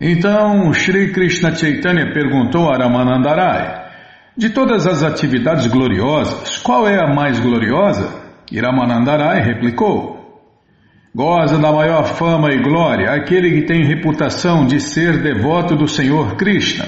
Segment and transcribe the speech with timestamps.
[0.00, 3.88] Então, Sri Krishna Chaitanya perguntou a Ramanandarai,
[4.36, 8.08] de todas as atividades gloriosas, qual é a mais gloriosa?
[8.52, 10.40] E Ramanandarai replicou,
[11.12, 16.36] goza da maior fama e glória aquele que tem reputação de ser devoto do Senhor
[16.36, 16.86] Krishna.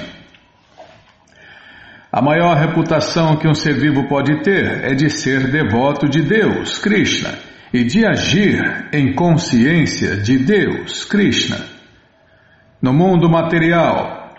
[2.09, 6.79] A maior reputação que um ser vivo pode ter é de ser devoto de Deus,
[6.79, 7.37] Krishna,
[7.73, 11.80] e de agir em consciência de Deus, Krishna.
[12.81, 14.33] No mundo material,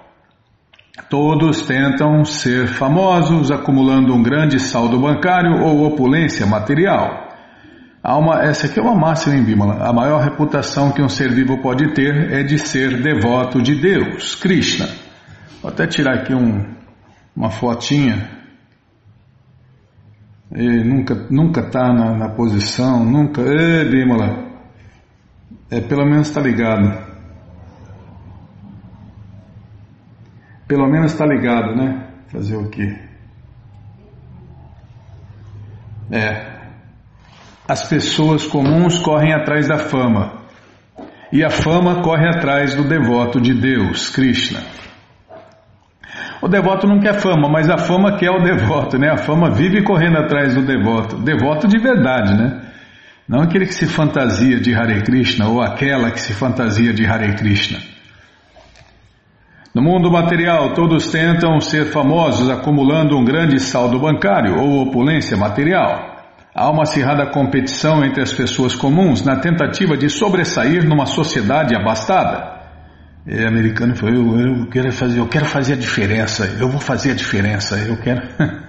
[1.09, 7.29] todos tentam ser famosos, acumulando um grande saldo bancário ou opulência material.
[8.05, 9.89] Uma, essa aqui é uma máxima em Bimala.
[9.89, 14.35] A maior reputação que um ser vivo pode ter é de ser devoto de Deus,
[14.35, 14.89] Krishna.
[15.63, 16.75] Vou até tirar aqui um,
[17.37, 18.29] uma fotinha.
[20.53, 23.41] E nunca nunca está na, na, posição, nunca.
[23.41, 24.51] Ê, Bimala.
[25.71, 27.12] É, pelo menos está ligado.
[30.73, 32.03] Pelo menos está ligado, né?
[32.29, 32.97] Fazer o quê?
[36.11, 36.47] É.
[37.69, 40.33] As pessoas comuns correm atrás da fama.
[41.31, 44.61] E a fama corre atrás do devoto de Deus, Krishna.
[46.41, 49.11] O devoto não quer fama, mas a fama quer o devoto, né?
[49.11, 51.19] A fama vive correndo atrás do devoto.
[51.19, 52.63] Devoto de verdade, né?
[53.29, 57.35] Não aquele que se fantasia de Hare Krishna ou aquela que se fantasia de Hare
[57.35, 57.79] Krishna.
[59.75, 66.13] No mundo material, todos tentam ser famosos acumulando um grande saldo bancário ou opulência material.
[66.55, 72.61] Há uma acirrada competição entre as pessoas comuns na tentativa de sobressair numa sociedade abastada.
[73.27, 77.13] O americano falou: eu, eu, quero fazer, eu quero fazer a diferença, eu vou fazer
[77.13, 78.21] a diferença, eu quero.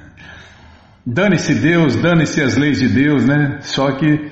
[1.06, 3.58] dane-se Deus, dane-se as leis de Deus, né?
[3.60, 4.32] Só que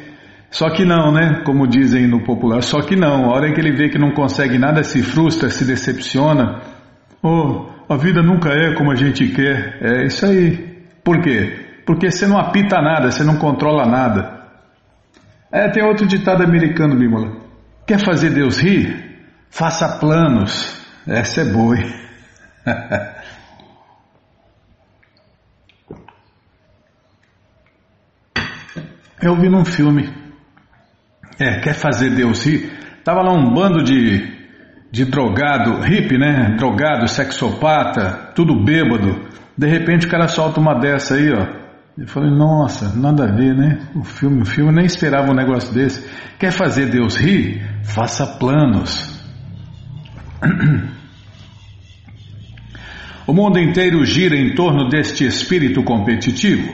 [0.52, 1.42] só que não, né?
[1.46, 3.24] Como dizem no popular, só que não.
[3.24, 6.60] A hora que ele vê que não consegue nada, se frustra, se decepciona.
[7.24, 9.78] Oh, a vida nunca é como a gente quer.
[9.82, 10.86] É isso aí.
[11.06, 11.82] Por quê?
[11.86, 14.42] Porque você não apita nada, você não controla nada.
[15.50, 17.32] É, tem outro ditado americano, Bímola.
[17.88, 19.22] Quer fazer Deus rir?
[19.50, 20.86] Faça planos.
[21.08, 21.78] Essa é boa.
[29.22, 30.22] Eu vi num filme
[31.44, 32.72] é, quer fazer Deus rir?
[33.04, 34.22] Tava lá um bando de,
[34.92, 36.56] de drogado, hippie, né?
[36.58, 39.28] Drogado, sexopata, tudo bêbado.
[39.58, 41.62] De repente o cara solta uma dessa aí, ó.
[41.98, 43.80] Eu falei, nossa, nada a ver, né?
[43.96, 46.08] O filme, o filme nem esperava um negócio desse.
[46.40, 47.62] Quer fazer Deus rir?
[47.84, 49.20] Faça planos.
[53.28, 56.74] O mundo inteiro gira em torno deste espírito competitivo.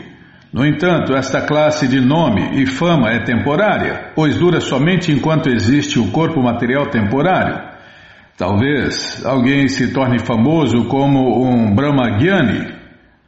[0.52, 6.00] No entanto, esta classe de nome e fama é temporária, pois dura somente enquanto existe
[6.00, 7.62] o corpo material temporário.
[8.38, 12.74] Talvez alguém se torne famoso como um Brahmagyani,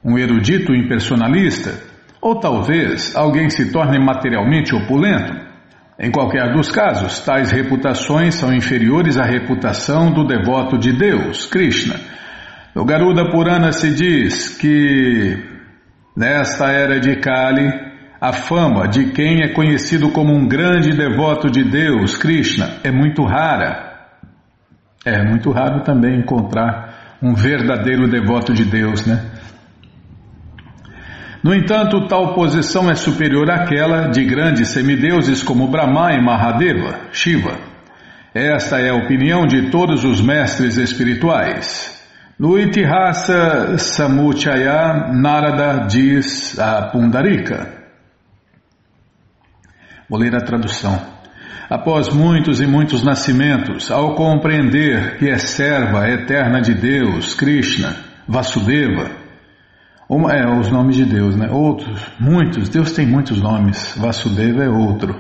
[0.04, 1.74] um erudito impersonalista,
[2.22, 5.34] ou talvez alguém se torne materialmente opulento.
[6.00, 12.00] Em qualquer dos casos, tais reputações são inferiores à reputação do devoto de Deus, Krishna.
[12.74, 15.49] No Garuda Purana se diz que
[16.20, 17.72] Nesta era de Kali,
[18.20, 23.24] a fama de quem é conhecido como um grande devoto de Deus, Krishna, é muito
[23.24, 24.10] rara.
[25.06, 29.32] É muito raro também encontrar um verdadeiro devoto de Deus, né?
[31.42, 37.58] No entanto, tal posição é superior àquela de grandes semideuses como Brahma e Mahadeva, Shiva.
[38.34, 41.98] Esta é a opinião de todos os mestres espirituais.
[42.40, 47.68] No Itihasa Samuchaya, Narada diz a Pundarika.
[50.10, 50.98] Vou ler a tradução.
[51.70, 57.94] Após muitos e muitos nascimentos, ao compreender que é serva eterna de Deus, Krishna,
[58.26, 59.12] Vasudeva,
[60.08, 61.50] uma, é, os nomes de Deus, né?
[61.52, 65.14] Outros, muitos, Deus tem muitos nomes, Vasudeva é outro.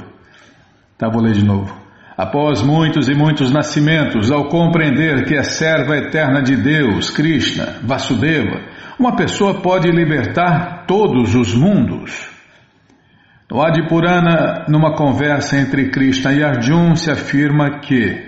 [0.97, 1.78] Tá, vou ler de novo.
[2.19, 8.59] Após muitos e muitos nascimentos, ao compreender que é serva eterna de Deus, Krishna, Vasudeva,
[8.99, 12.29] uma pessoa pode libertar todos os mundos.
[13.49, 18.21] No Adipurana, numa conversa entre Krishna e Arjun, se afirma que.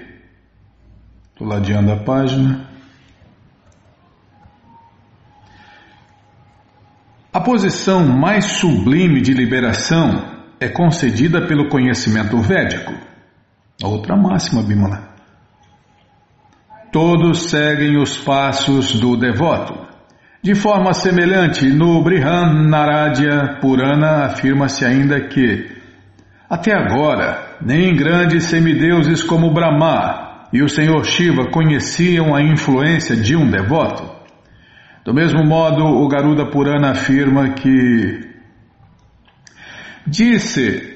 [1.33, 2.69] Estou ladeando a página.
[7.33, 13.10] A posição mais sublime de liberação é concedida pelo conhecimento védico.
[13.83, 15.09] Outra máxima, Bimala.
[16.91, 19.73] Todos seguem os passos do devoto.
[20.43, 25.69] De forma semelhante, no Brihan Naradya Purana afirma-se ainda que,
[26.49, 33.35] até agora, nem grandes semideuses como Brahma, e o Senhor Shiva conheciam a influência de
[33.35, 34.03] um devoto.
[35.05, 38.29] Do mesmo modo, o Garuda Purana afirma que
[40.05, 40.90] disse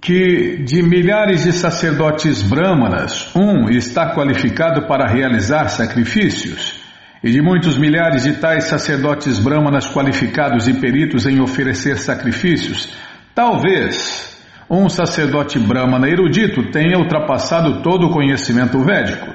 [0.00, 6.80] que de milhares de sacerdotes brahmanas, um está qualificado para realizar sacrifícios,
[7.22, 12.92] e de muitos milhares de tais sacerdotes brahmanas qualificados e peritos em oferecer sacrifícios,
[13.34, 14.32] talvez
[14.68, 19.32] um sacerdote brahmana erudito tenha ultrapassado todo o conhecimento védico.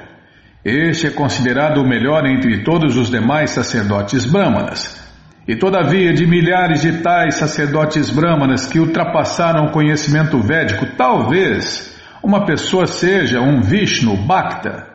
[0.64, 5.07] Este é considerado o melhor entre todos os demais sacerdotes brahmanas.
[5.48, 12.44] E todavia, de milhares de tais sacerdotes brahmanas que ultrapassaram o conhecimento védico, talvez uma
[12.44, 14.86] pessoa seja um Vishnu Bhakta,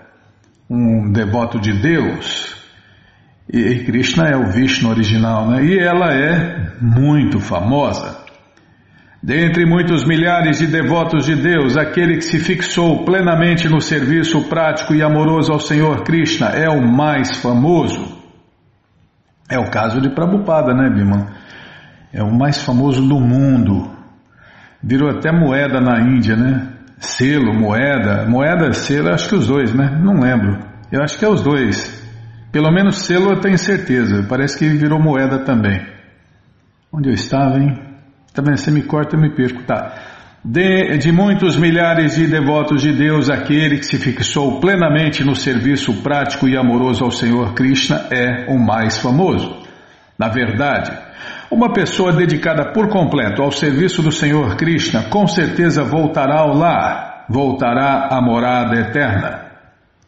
[0.69, 2.55] um devoto de Deus.
[3.51, 5.65] E Krishna é o Vishnu original, né?
[5.65, 8.21] E ela é muito famosa.
[9.23, 14.93] Dentre muitos milhares de devotos de Deus, aquele que se fixou plenamente no serviço prático
[14.93, 18.22] e amoroso ao Senhor Krishna é o mais famoso.
[19.49, 21.27] É o caso de Prabhupada, né, Bima?
[22.11, 23.91] É o mais famoso do mundo.
[24.81, 26.69] Virou até moeda na Índia, né?
[26.99, 28.25] Selo, moeda.
[28.27, 29.99] Moeda, selo, acho que os dois, né?
[30.01, 30.59] Não lembro.
[30.91, 32.01] Eu acho que é os dois.
[32.51, 34.25] Pelo menos selo eu tenho certeza.
[34.29, 35.81] Parece que virou moeda também.
[36.91, 37.73] Onde eu estava, hein?
[38.33, 39.93] Também você me corta, eu me perco, tá?
[40.45, 46.01] De, de, muitos milhares de devotos de Deus, aquele que se fixou plenamente no serviço
[46.01, 49.63] prático e amoroso ao Senhor Krishna é o mais famoso.
[50.19, 50.91] Na verdade,
[51.49, 57.25] uma pessoa dedicada por completo ao serviço do Senhor Krishna com certeza voltará ao lar,
[57.29, 59.45] voltará à morada eterna.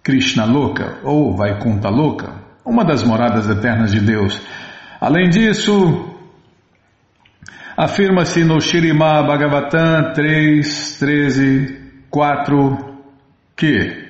[0.04, 2.34] Krishna Loka ou Vaikunta Loka,
[2.66, 4.42] uma das moradas eternas de Deus.
[5.00, 6.15] Além disso,
[7.78, 13.04] Afirma-se no Shirimá Bhagavatam 3, 13, 4
[13.54, 14.06] que.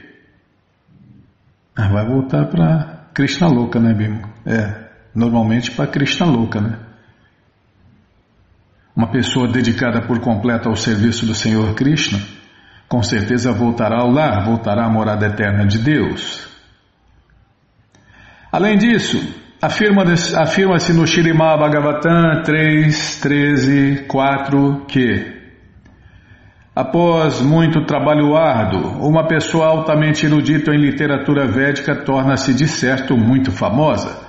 [1.76, 4.22] Ah, vai voltar para Krishna Louca, né, Bimo?
[4.46, 6.78] É, normalmente para Krishna Louca, né?
[8.96, 12.20] Uma pessoa dedicada por completo ao serviço do Senhor Krishna,
[12.88, 16.48] com certeza voltará ao lar, voltará à morada eterna de Deus.
[18.52, 19.18] Além disso,
[19.62, 25.34] Afirma-se afirma no Shirimá Bhagavatam 3, 13, 4 que,
[26.76, 33.50] após muito trabalho árduo, uma pessoa altamente erudita em literatura védica torna-se de certo muito
[33.50, 34.20] famosa.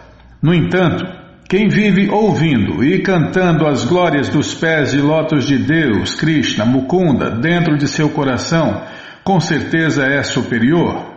[0.40, 1.04] No entanto,
[1.48, 7.30] quem vive ouvindo e cantando as glórias dos pés de lótus de Deus, Krishna, Mukunda,
[7.30, 8.82] dentro de seu coração,
[9.24, 11.15] com certeza é superior.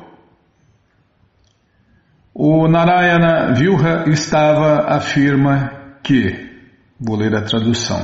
[2.41, 6.63] O Narayana Vilha estava afirma que,
[6.97, 7.99] vou ler a tradução.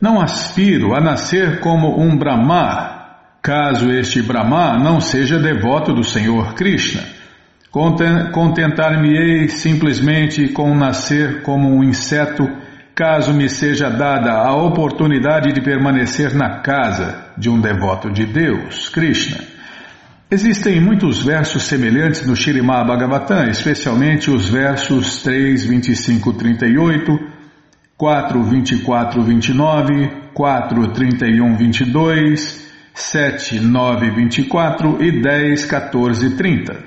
[0.00, 6.54] Não aspiro a nascer como um Brahma, caso este Brahma não seja devoto do Senhor
[6.54, 7.02] Krishna.
[7.72, 12.48] Contentar-me-ei simplesmente com nascer como um inseto,
[12.94, 18.88] caso me seja dada a oportunidade de permanecer na casa de um devoto de Deus,
[18.88, 19.53] Krishna.
[20.30, 27.18] Existem muitos versos semelhantes no Shirimá Bhagavatam, especialmente os versos 3, 25, 38,
[27.96, 36.84] 4, 24, 29, 4, 31, 22, 7, 9, 24 e 10, 14, 30.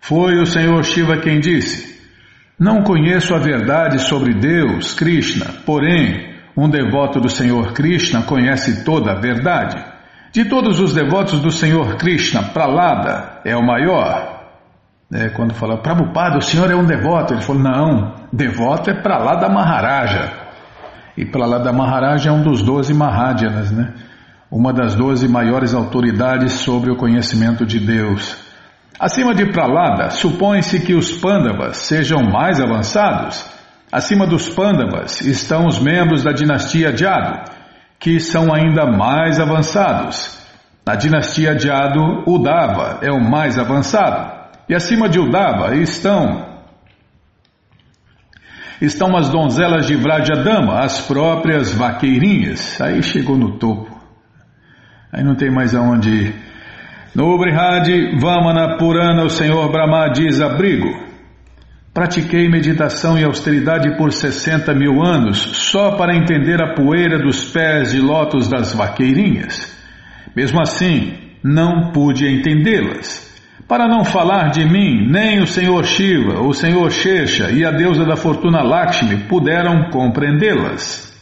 [0.00, 2.00] Foi o Senhor Shiva quem disse:
[2.56, 9.12] Não conheço a verdade sobre Deus, Krishna, porém, um devoto do Senhor Krishna conhece toda
[9.12, 9.97] a verdade.
[10.38, 14.38] De todos os devotos do Senhor Krishna, Pralada é o maior.
[15.12, 17.34] É, quando fala, Prabhupada, o senhor é um devoto.
[17.34, 20.30] Ele falou, não, devoto é Pralada Maharaja.
[21.16, 23.94] E Pralada Maharaja é um dos doze Mahadyanas, né?
[24.48, 28.36] Uma das doze maiores autoridades sobre o conhecimento de Deus.
[28.96, 33.44] Acima de Pralada, supõe-se que os Pandavas sejam mais avançados.
[33.90, 37.57] Acima dos Pandavas estão os membros da dinastia Jadu
[37.98, 40.38] que são ainda mais avançados.
[40.86, 44.38] Na dinastia de Ado, Udava é o mais avançado.
[44.68, 46.46] E acima de Udava estão
[48.80, 52.80] estão as donzelas de Vrajadama, as próprias vaqueirinhas.
[52.80, 53.98] Aí chegou no topo.
[55.12, 56.34] Aí não tem mais aonde ir.
[57.14, 57.88] No Brihad
[58.20, 61.07] Vamana Purana, o Senhor Brahma diz abrigo.
[61.98, 67.90] Pratiquei meditação e austeridade por 60 mil anos só para entender a poeira dos pés
[67.90, 69.76] de lótus das vaqueirinhas.
[70.32, 73.36] Mesmo assim, não pude entendê-las.
[73.66, 78.04] Para não falar de mim, nem o Senhor Shiva, o Senhor Shesha e a deusa
[78.04, 81.12] da fortuna Lakshmi puderam compreendê-las.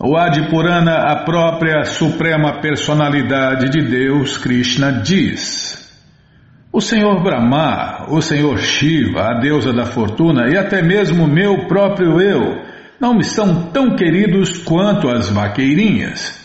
[0.00, 5.85] O Adipurana, a própria suprema personalidade de Deus, Krishna, diz:
[6.76, 12.20] O Senhor Brahma, o Senhor Shiva, a deusa da fortuna e até mesmo meu próprio
[12.20, 12.62] eu
[13.00, 16.38] não me são tão queridos quanto as vaqueirinhas.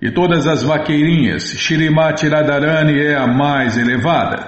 [0.00, 4.46] E todas as vaqueirinhas, Shirimati Radharani é a mais elevada.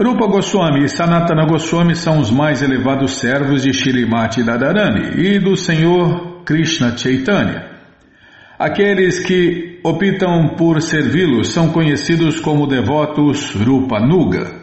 [0.00, 5.56] Rupa Goswami e Sanatana Goswami são os mais elevados servos de Shirimati Radharani e do
[5.56, 7.66] Senhor Krishna Chaitanya.
[8.60, 14.62] Aqueles que optam por servi-los são conhecidos como devotos Rupa Nuga.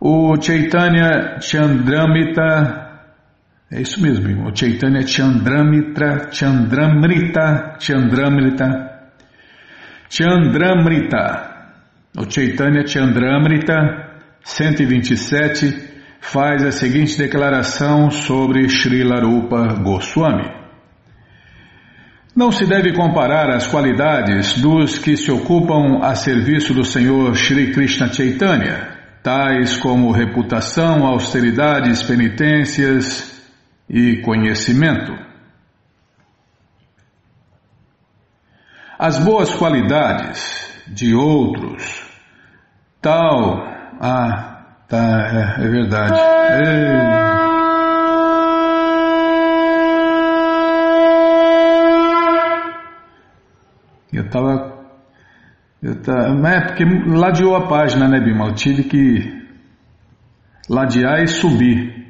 [0.00, 2.86] O Chaitanya Chandramita
[3.70, 4.52] é isso mesmo, irmão.
[4.52, 9.10] O Chaitanya Chandramitra, Chandramrita, Chandramrita,
[10.08, 11.56] Chandramrita.
[12.16, 13.74] O Chaitanya Chandramrita
[14.44, 20.65] 127 faz a seguinte declaração sobre Srila Rupa Goswami.
[22.36, 27.72] Não se deve comparar as qualidades dos que se ocupam a serviço do Senhor Sri
[27.72, 28.90] Krishna Chaitanya,
[29.22, 33.34] tais como reputação, austeridades, penitências,
[33.88, 35.12] e conhecimento.
[38.98, 42.04] As boas qualidades de outros,
[43.00, 43.62] tal.
[44.00, 46.14] Ah, tá, é, é verdade.
[46.14, 47.35] Ei.
[54.16, 54.74] Eu tava.
[55.82, 58.46] Eu tava é porque ladeou a página, né, Bima?
[58.46, 59.46] Eu tive que
[60.70, 62.06] ladear e subir.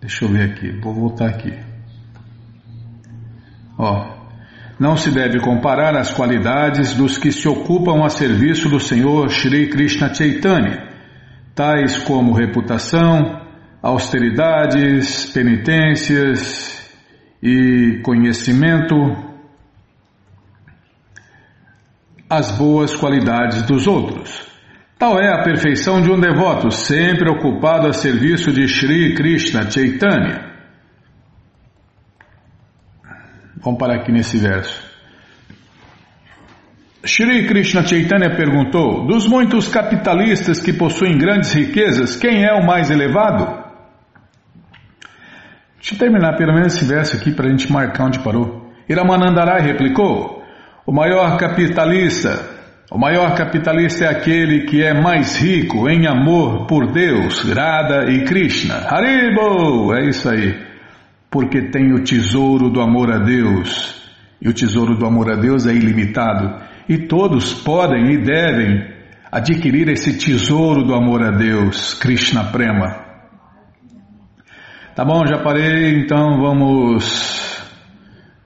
[0.00, 1.52] Deixa eu ver aqui, vou voltar aqui.
[3.78, 4.16] Ó,
[4.80, 9.68] não se deve comparar as qualidades dos que se ocupam a serviço do Senhor Shri
[9.68, 10.88] Krishna Chaitanya,
[11.54, 13.38] tais como reputação,
[13.82, 16.90] austeridades, penitências
[17.42, 19.31] e conhecimento,
[22.32, 24.50] as boas qualidades dos outros.
[24.98, 30.50] Tal é a perfeição de um devoto, sempre ocupado a serviço de Sri Krishna Chaitanya.
[33.62, 34.82] Vamos parar aqui nesse verso.
[37.04, 42.90] Shri Krishna Chaitanya perguntou: Dos muitos capitalistas que possuem grandes riquezas, quem é o mais
[42.90, 43.62] elevado?
[45.76, 48.72] Deixa eu terminar pelo menos esse verso aqui para a gente marcar onde parou.
[48.88, 50.41] Iramanandarai replicou:
[50.84, 52.52] O maior capitalista
[52.92, 58.22] o maior capitalista é aquele que é mais rico em amor por Deus, Radha e
[58.26, 58.86] Krishna.
[58.86, 59.94] Haribo!
[59.94, 60.54] É isso aí.
[61.30, 63.98] Porque tem o tesouro do amor a Deus.
[64.42, 66.62] E o tesouro do amor a Deus é ilimitado.
[66.86, 68.86] E todos podem e devem
[69.30, 72.94] adquirir esse tesouro do amor a Deus, Krishna Prema.
[74.94, 77.41] Tá bom, já parei, então vamos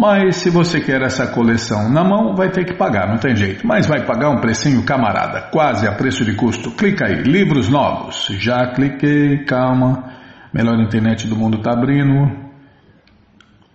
[0.00, 3.66] Mas se você quer essa coleção na mão, vai ter que pagar, não tem jeito.
[3.66, 6.70] Mas vai pagar um precinho camarada, quase a preço de custo.
[6.70, 8.28] Clica aí, livros novos.
[8.38, 10.10] Já cliquei, calma.
[10.54, 12.34] Melhor internet do mundo está abrindo.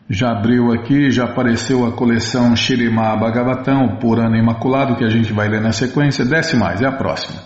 [0.09, 5.47] Já abriu aqui, já apareceu a coleção Shirima Bhagavatam, Purana Imaculado, que a gente vai
[5.47, 6.25] ler na sequência.
[6.25, 7.39] Desce mais, é a próxima.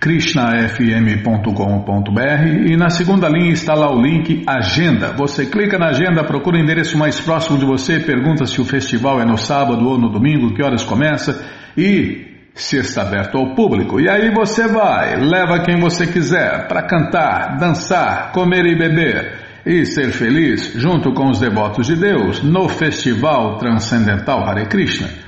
[0.01, 5.13] krishnafm.com.br e na segunda linha está lá o link Agenda.
[5.17, 9.21] Você clica na agenda, procura o endereço mais próximo de você, pergunta se o festival
[9.21, 11.45] é no sábado ou no domingo, que horas começa
[11.77, 14.01] e se está aberto ao público.
[14.01, 19.85] E aí você vai, leva quem você quiser para cantar, dançar, comer e beber e
[19.85, 25.28] ser feliz junto com os devotos de Deus no Festival Transcendental Hare Krishna.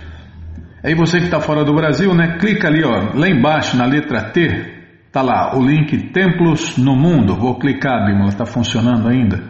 [0.82, 2.38] Aí você que está fora do Brasil, né?
[2.38, 7.36] Clica ali, ó, lá embaixo na letra T, tá lá o link Templos no Mundo.
[7.36, 9.42] Vou clicar, Bímola, está funcionando ainda.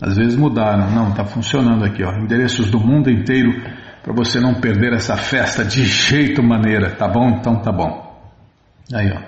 [0.00, 2.12] Às vezes mudaram, não, está funcionando aqui, ó.
[2.12, 3.50] Endereços do mundo inteiro
[4.02, 7.30] para você não perder essa festa de jeito maneira, tá bom?
[7.30, 8.06] Então tá bom.
[8.94, 9.20] Aí, ó.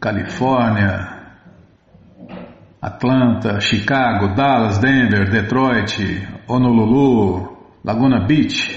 [0.00, 1.22] Califórnia,
[2.80, 8.76] Atlanta, Chicago, Dallas, Denver, Detroit, Honolulu, Laguna Beach,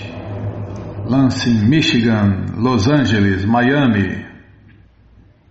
[1.10, 4.26] Lansing, Michigan, Los Angeles, Miami,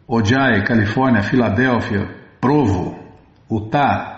[0.09, 2.09] Ojai, Califórnia, Filadélfia,
[2.41, 2.99] Provo,
[3.51, 4.15] Utah,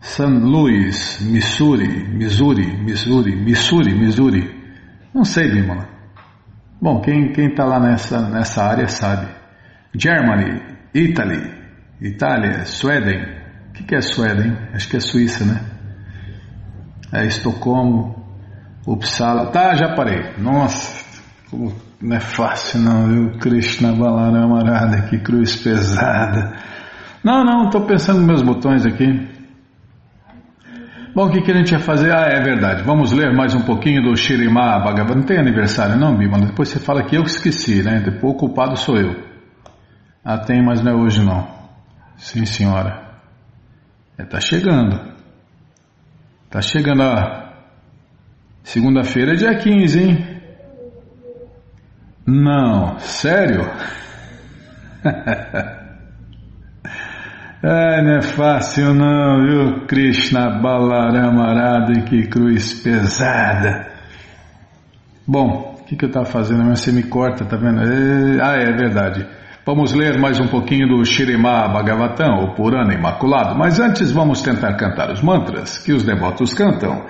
[0.00, 0.40] St.
[0.40, 4.60] Louis, Missouri, Missouri, Missouri, Missouri, Missouri.
[5.14, 5.88] Não sei, Bimala.
[6.80, 9.28] Bom, quem está lá nessa, nessa área sabe.
[9.94, 10.62] Germany,
[10.94, 11.50] Italy,
[12.00, 13.22] Itália, Sweden.
[13.68, 14.56] O que, que é Sweden?
[14.72, 15.60] Acho que é Suíça, né?
[17.12, 18.19] É Estocolmo,
[18.86, 19.46] Uppsala.
[19.46, 20.34] Tá, já parei.
[20.38, 21.04] Nossa,
[21.50, 23.38] como não é fácil não, viu?
[23.38, 26.56] Krishna Balaram que cruz pesada.
[27.22, 29.28] Não, não, estou pensando nos meus botões aqui.
[31.14, 32.12] Bom, o que, que a gente ia fazer?
[32.12, 32.84] Ah, é verdade.
[32.84, 35.16] Vamos ler mais um pouquinho do Shirimá Bhagavad.
[35.16, 36.38] Não tem aniversário não, Bima?
[36.38, 38.00] Depois você fala que eu esqueci, né?
[38.00, 39.16] Depois o culpado sou eu.
[40.24, 41.48] Ah, tem, mas não é hoje não.
[42.16, 43.10] Sim, senhora.
[44.16, 45.00] É, tá chegando.
[46.48, 47.39] Tá chegando a
[48.62, 50.40] Segunda-feira é dia 15, hein?
[52.26, 53.62] Não, sério?
[57.62, 59.86] é, não é fácil não, viu?
[59.86, 63.88] Krishna Balaramarada, que cruz pesada.
[65.26, 66.68] Bom, o que, que eu estava fazendo?
[66.68, 67.80] Você me corta, tá vendo?
[67.80, 69.26] É, ah, é verdade.
[69.64, 74.74] Vamos ler mais um pouquinho do Shirimá Bhagavatam, o Purana Imaculado, mas antes vamos tentar
[74.76, 77.04] cantar os mantras que os devotos cantam.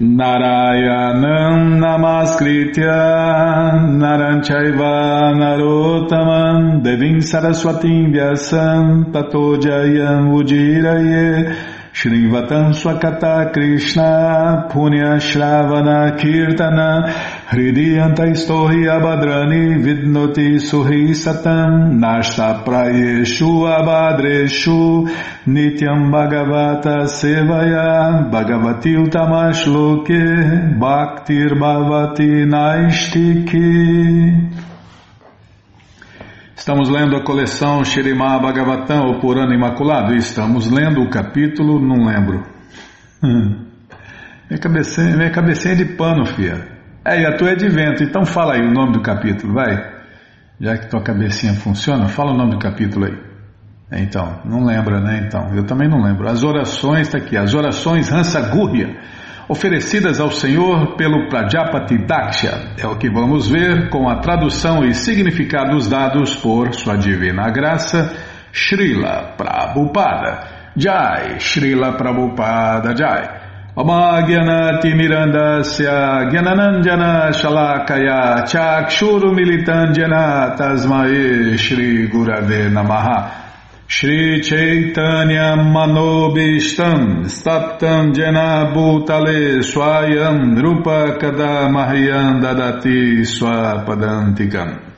[0.00, 11.52] Narayanam Namaskritya Naranchaiva Narotaman Devim Saraswatim Vyasam Tato Jayam Ujiraye
[11.98, 17.12] Shrivatam Swakata Krishna Punya Shravana Kirtana
[17.48, 25.08] Hridiyanta Istohi Abadrani Vidnoti Suhi Satam Nashta Prayeshu Abadreshu
[25.48, 33.68] Nityam Bhagavata Sevaya Bhagavati Utamashloke Bhaktir Bhavati Naistiki
[36.58, 42.04] Estamos lendo a coleção Shirimá Bhagavatam, o Purana Imaculado, e estamos lendo o capítulo, não
[42.04, 42.44] lembro.
[43.22, 43.64] Hum.
[44.50, 46.66] Minha, cabecinha, minha cabecinha é de pano, filha.
[47.04, 49.76] É, e a tua é de vento, então fala aí o nome do capítulo, vai.
[50.58, 53.16] Já que tua cabecinha funciona, fala o nome do capítulo aí.
[53.92, 55.22] É, então, não lembra, né?
[55.26, 56.28] Então, eu também não lembro.
[56.28, 58.98] As orações, está aqui, as orações Hansa Gurria
[59.48, 62.74] oferecidas ao Senhor pelo Prajapati Daksha.
[62.78, 68.14] É o que vamos ver com a tradução e significados dados por Sua Divina Graça,
[68.52, 70.56] Srila Prabhupada.
[70.76, 73.48] Jai, Srila Prabhupada Jai.
[73.74, 83.47] Omagyanati Mirandasya Gyananandjana Shalakaya Chakshuru Militandjana Tasmae Shri Gurave Namaha
[83.90, 94.92] Shri Chaitanya Manobishtam Staptam Jena Bhutale Swayam Rupa Kada Mahyam Dadati Swapadantikam.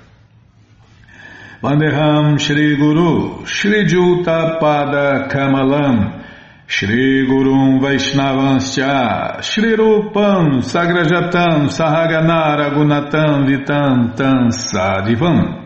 [1.62, 6.24] Vandeham Shri Guru Shri Juta Pada Kamalam
[6.66, 15.59] Shri Gurum Vaishnavanscha Shri Rupam Sagrajatam Sahagana Ragunatam Vitam Tam Sadivam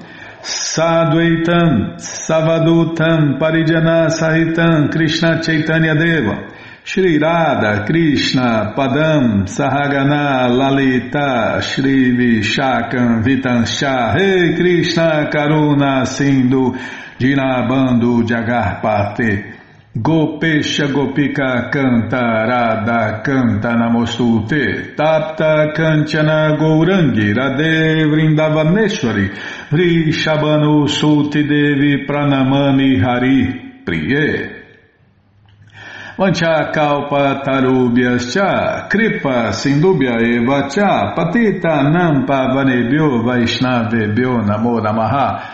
[0.44, 6.52] Sadhuaitam, Savadutam, Parijana Sahitam, Krishna Chaitanya Deva,
[6.84, 16.76] Shri Radha, Krishna, Padam, Sahagana, Lalita, Shri Vishakam, Vitansha, Rei Krishna, Karuna, Sindhu,
[17.18, 19.63] Dinabando, Jagarpate,
[19.96, 29.30] Gopesha Gopika Canta Radha Canta Namostute Tapta Kanchana Gourangi Radhe Vrindavaneshwari
[29.70, 34.64] Vrishabhanu Suti Devi Pranamani Hari Priye.
[36.18, 45.53] Vanchakalpa tarubhyascha kripa sindubhya eva cha patita nampa vanebhyo vaishnavebhyo namo namaha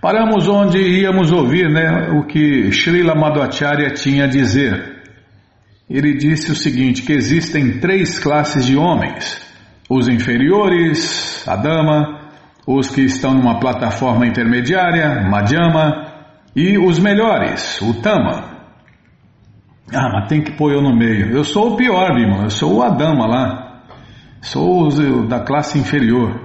[0.00, 5.02] Paramos onde íamos ouvir né, o que Srila Madhvacharya tinha a dizer.
[5.88, 9.40] Ele disse o seguinte, que existem três classes de homens.
[9.90, 12.20] Os inferiores, a dama,
[12.66, 16.06] os que estão numa plataforma intermediária, Madhyama,
[16.54, 18.58] e os melhores, o Tama.
[19.92, 21.32] Ah, mas tem que pôr eu no meio.
[21.32, 22.44] Eu sou o pior, irmão.
[22.44, 23.82] Eu sou o Adama lá.
[24.40, 26.40] Sou o da classe inferior.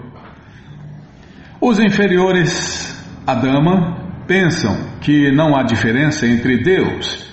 [1.62, 2.95] Os inferiores,
[3.26, 7.26] Adama, pensam que não há diferença entre Deus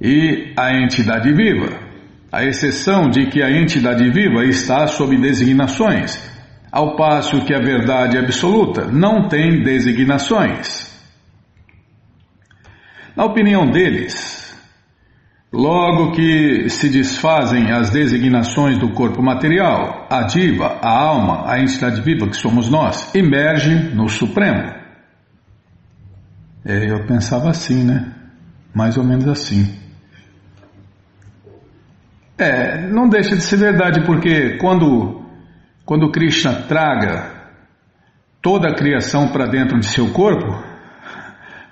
[0.00, 1.78] e a entidade viva,
[2.30, 6.18] a exceção de que a entidade viva está sob designações,
[6.70, 10.86] ao passo que a verdade absoluta não tem designações.
[13.16, 14.46] Na opinião deles,
[15.52, 22.02] Logo que se desfazem as designações do corpo material, a diva, a alma, a entidade
[22.02, 24.75] viva que somos nós, emerge no Supremo.
[26.66, 28.12] É, eu pensava assim, né?
[28.74, 29.72] Mais ou menos assim.
[32.36, 35.22] É, não deixa de ser verdade, porque quando,
[35.84, 37.34] quando Krishna traga
[38.42, 40.62] toda a criação para dentro de seu corpo,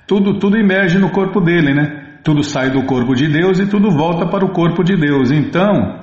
[0.06, 2.04] tudo, tudo emerge no corpo dele, né?
[2.24, 5.30] tudo sai do corpo de Deus e tudo volta para o corpo de Deus.
[5.30, 6.00] Então,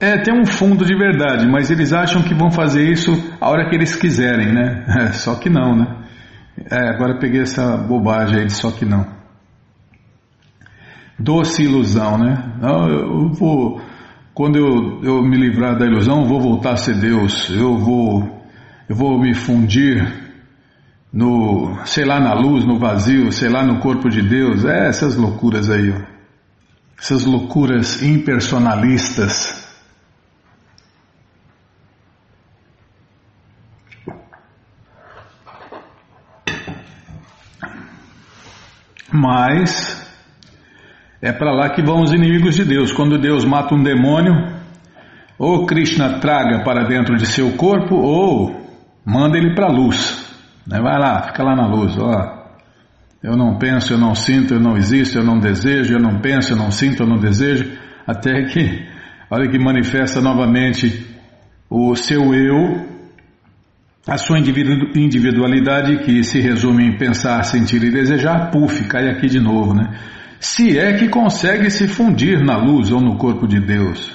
[0.00, 3.68] é, tem um fundo de verdade, mas eles acham que vão fazer isso a hora
[3.68, 4.84] que eles quiserem, né?
[4.88, 6.01] É, só que não, né?
[6.70, 9.06] É, agora peguei essa bobagem aí de só que não.
[11.18, 12.56] Doce ilusão, né?
[12.62, 13.80] Eu vou,
[14.34, 17.48] quando eu, eu me livrar da ilusão, eu vou voltar a ser Deus.
[17.50, 18.44] Eu vou,
[18.88, 20.22] eu vou me fundir
[21.12, 25.14] no, sei lá, na luz, no vazio, sei lá, no corpo de Deus, é essas
[25.14, 26.00] loucuras aí, ó.
[26.98, 29.61] essas loucuras impersonalistas.
[39.12, 40.02] Mas
[41.20, 42.92] é para lá que vão os inimigos de Deus.
[42.92, 44.34] Quando Deus mata um demônio,
[45.38, 48.66] ou Krishna traga para dentro de seu corpo, ou
[49.04, 50.26] manda ele para a luz.
[50.66, 50.80] Né?
[50.80, 52.42] Vai lá, fica lá na luz, ó.
[53.22, 56.54] Eu não penso, eu não sinto, eu não existo, eu não desejo, eu não penso,
[56.54, 57.70] eu não sinto, eu não desejo,
[58.04, 58.84] até que,
[59.30, 61.06] olha que manifesta novamente
[61.70, 62.91] o seu eu,
[64.06, 69.38] a sua individualidade que se resume em pensar, sentir e desejar, puf, cai aqui de
[69.38, 69.96] novo, né?
[70.40, 74.12] Se é que consegue se fundir na luz ou no corpo de Deus.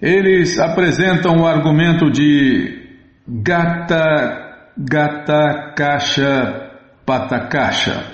[0.00, 2.78] Eles apresentam o argumento de
[3.26, 6.68] Gata, gata Caixa
[7.04, 8.04] Patacaixa.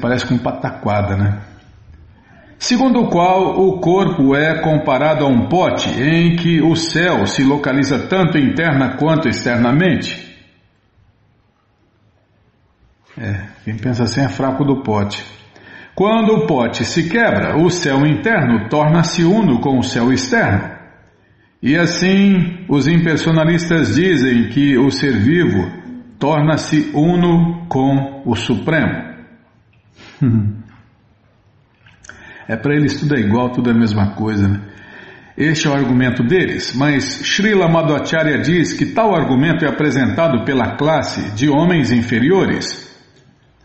[0.00, 1.40] Parece com pataquada, né?
[2.58, 7.42] Segundo o qual o corpo é comparado a um pote em que o céu se
[7.44, 10.24] localiza tanto interna quanto externamente.
[13.18, 15.24] É, quem pensa assim é fraco do pote.
[15.94, 20.74] Quando o pote se quebra, o céu interno torna-se uno com o céu externo.
[21.62, 25.70] E assim, os impersonalistas dizem que o ser vivo
[26.18, 29.14] torna-se uno com o Supremo.
[32.48, 34.60] É para eles tudo é igual, tudo é a mesma coisa, né?
[35.36, 40.76] Este é o argumento deles, mas Srila Madhvacharya diz que tal argumento é apresentado pela
[40.76, 42.84] classe de homens inferiores.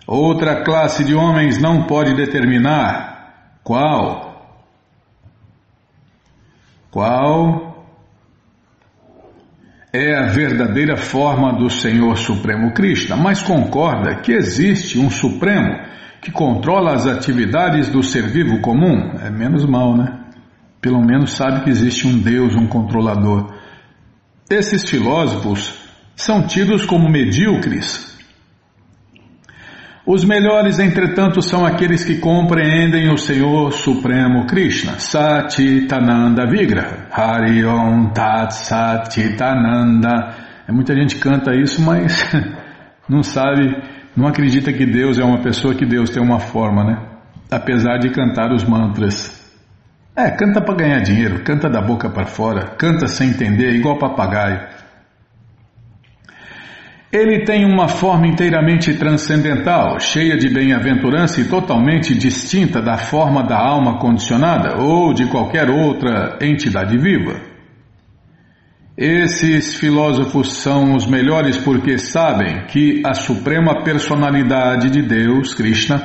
[0.07, 4.57] Outra classe de homens não pode determinar qual.
[6.89, 7.69] Qual
[9.93, 15.79] é a verdadeira forma do Senhor Supremo Krishna, mas concorda que existe um Supremo
[16.21, 19.13] que controla as atividades do ser vivo comum.
[19.21, 20.19] É menos mal, né?
[20.81, 23.53] Pelo menos sabe que existe um Deus, um controlador.
[24.49, 25.77] Esses filósofos
[26.15, 28.09] são tidos como medíocres
[30.11, 38.09] os melhores, entretanto, são aqueles que compreendem o Senhor Supremo Krishna, Satitananda Vigra, Hari Om
[38.11, 40.33] Tat Satitananda.
[40.67, 42.27] É, muita gente canta isso, mas
[43.07, 43.71] não sabe,
[44.19, 47.09] não acredita que Deus é uma pessoa, que Deus tem uma forma, né?
[47.49, 49.39] apesar de cantar os mantras.
[50.15, 54.67] É, canta para ganhar dinheiro, canta da boca para fora, canta sem entender, igual papagaio.
[57.11, 63.57] Ele tem uma forma inteiramente transcendental, cheia de bem-aventurança e totalmente distinta da forma da
[63.57, 67.48] alma condicionada ou de qualquer outra entidade viva.
[69.01, 76.03] Esses filósofos são os melhores porque sabem que a suprema personalidade de Deus, Krishna,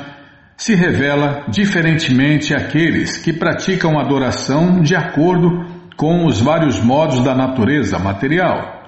[0.56, 7.98] se revela diferentemente àqueles que praticam adoração de acordo com os vários modos da natureza
[7.98, 8.84] material.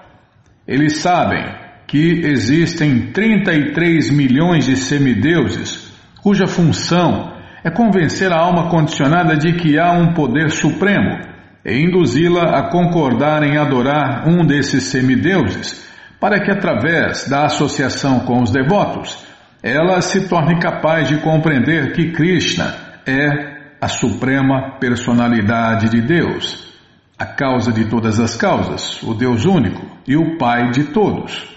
[0.68, 1.44] Eles sabem
[1.88, 5.92] que existem 33 milhões de semideuses
[6.22, 7.32] cuja função
[7.64, 11.34] é convencer a alma condicionada de que há um poder supremo
[11.66, 15.84] e induzi-la a concordar em adorar um desses semideuses,
[16.20, 19.26] para que através da associação com os devotos
[19.60, 22.72] ela se torne capaz de compreender que Krishna
[23.04, 26.72] é a suprema personalidade de Deus,
[27.18, 31.55] a causa de todas as causas, o Deus único e o Pai de todos.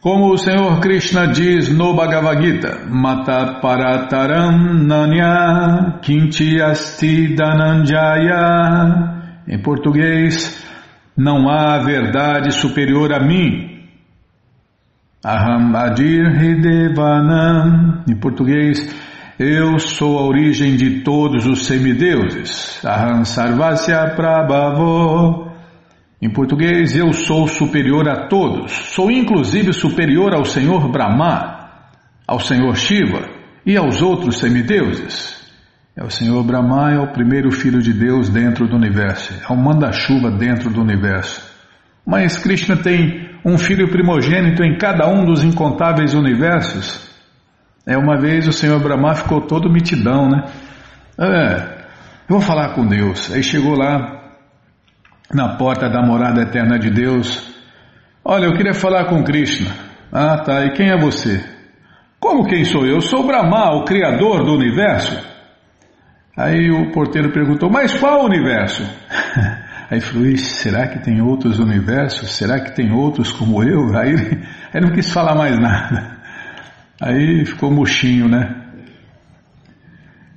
[0.00, 4.56] Como o Senhor Krishna diz no Bhagavad Gita, Mata Parataram
[4.86, 8.44] Nanya Kinti Asti Dananjaya,
[9.48, 10.64] em português,
[11.16, 13.88] não há verdade superior a mim,
[15.26, 18.78] Aham Adir Hidevanam, em português,
[19.36, 22.80] eu sou a origem de todos os semideuses.
[22.84, 25.47] Aham Sarvasya Prabhavo.
[26.20, 28.72] Em português, eu sou superior a todos.
[28.72, 31.70] Sou inclusive superior ao Senhor Brahma,
[32.26, 33.28] ao Senhor Shiva
[33.64, 35.38] e aos outros semideuses.
[35.96, 39.32] É o Senhor Brahma é o primeiro filho de Deus dentro do universo.
[39.48, 41.40] É o manda-chuva dentro do universo.
[42.04, 47.08] Mas Krishna tem um filho primogênito em cada um dos incontáveis universos.
[47.86, 50.44] É uma vez o Senhor Brahma ficou todo mitidão, né?
[51.16, 51.78] É,
[52.28, 53.32] eu vou falar com Deus.
[53.32, 54.17] Aí chegou lá
[55.32, 57.54] na porta da morada eterna de Deus.
[58.24, 59.70] Olha, eu queria falar com Krishna.
[60.12, 60.64] Ah, tá.
[60.64, 61.42] E quem é você?
[62.18, 63.00] Como quem sou eu?
[63.00, 65.16] Sou Brahma, o criador do universo.
[66.36, 68.82] Aí o porteiro perguntou: Mas qual universo?
[69.90, 72.36] Aí falou, será que tem outros universos?
[72.36, 73.96] Será que tem outros como eu?
[73.96, 74.14] Aí,
[74.72, 76.18] aí não quis falar mais nada.
[77.00, 78.67] Aí ficou murchinho, né?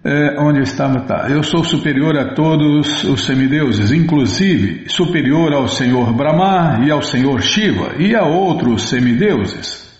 [0.04, 1.02] É, onde estava?
[1.02, 1.28] Tá.
[1.30, 7.40] Eu sou superior a todos os semideuses, inclusive superior ao Senhor Brahma e ao Senhor
[7.42, 9.92] Shiva e a outros semideuses.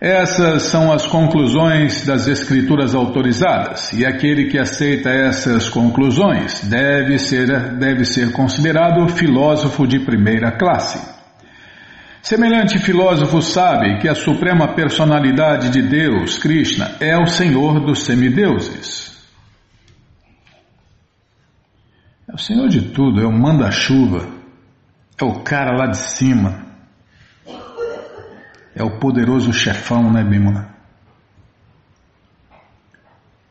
[0.00, 7.46] Essas são as conclusões das escrituras autorizadas, e aquele que aceita essas conclusões deve ser,
[7.76, 11.15] deve ser considerado filósofo de primeira classe.
[12.26, 19.16] Semelhante filósofo sabe que a suprema personalidade de Deus, Krishna, é o Senhor dos semideuses.
[22.28, 24.28] É o Senhor de tudo, é o manda-chuva,
[25.16, 26.66] é o cara lá de cima.
[28.74, 30.74] É o poderoso chefão, né, Bimala?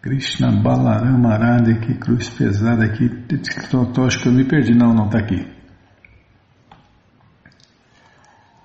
[0.02, 3.08] Krishna Balarama Arada, que cruz pesada aqui.
[3.08, 5.55] Que eu me perdi, não, não está aqui.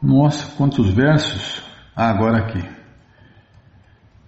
[0.02, 1.62] Nossa, quantos versos?
[1.94, 2.64] Ah, agora aqui.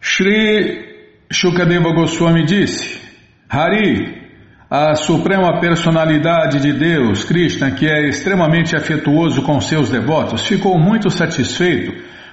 [0.01, 0.93] Shri
[1.31, 3.01] Shukadeva Goswami disse:
[3.49, 4.21] Hari,
[4.69, 11.09] a suprema personalidade de Deus, Krishna, que é extremamente afetuoso com seus devotos, ficou muito
[11.11, 11.93] satisfeito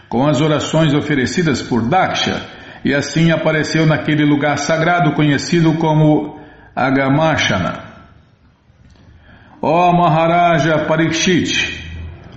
[0.09, 2.41] com as orações oferecidas por Daksha,
[2.83, 6.39] e assim apareceu naquele lugar sagrado conhecido como
[6.75, 7.83] Agamashana.
[9.61, 11.88] Ó Maharaja Parikshit,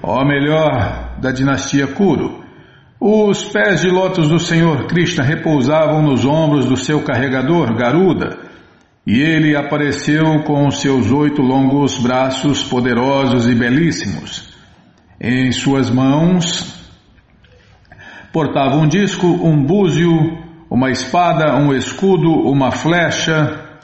[0.02, 2.42] ó melhor da dinastia Kuru,
[3.00, 8.38] os pés de lótus do Senhor Krishna repousavam nos ombros do seu carregador, Garuda,
[9.06, 14.52] e ele apareceu com seus oito longos braços poderosos e belíssimos.
[15.20, 16.82] Em suas mãos
[18.32, 20.08] Portava um disco, um búzio,
[20.70, 23.78] uma espada, um escudo, uma flecha,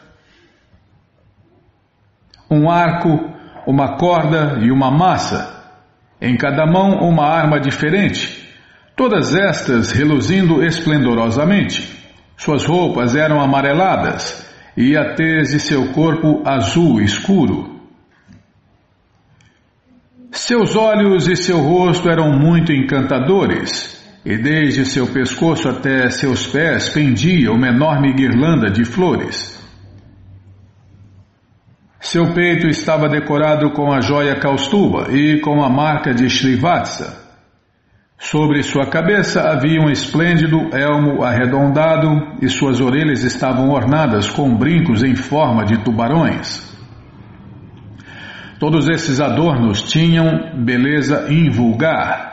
[2.51, 3.11] um arco,
[3.67, 5.58] uma corda e uma massa.
[6.21, 8.49] Em cada mão, uma arma diferente.
[8.97, 11.89] Todas estas reluzindo esplendorosamente.
[12.37, 17.79] Suas roupas eram amareladas e a tez de seu corpo azul escuro.
[20.31, 26.91] Seus olhos e seu rosto eram muito encantadores e desde seu pescoço até seus pés
[26.91, 29.58] pendia uma enorme guirlanda de flores.
[32.01, 37.27] Seu peito estava decorado com a joia Kaustuba e com a marca de Srivatsa.
[38.17, 42.09] Sobre sua cabeça havia um esplêndido elmo arredondado
[42.41, 46.69] e suas orelhas estavam ornadas com brincos em forma de tubarões.
[48.61, 52.29] Todos esses adornos tinham beleza invulgar.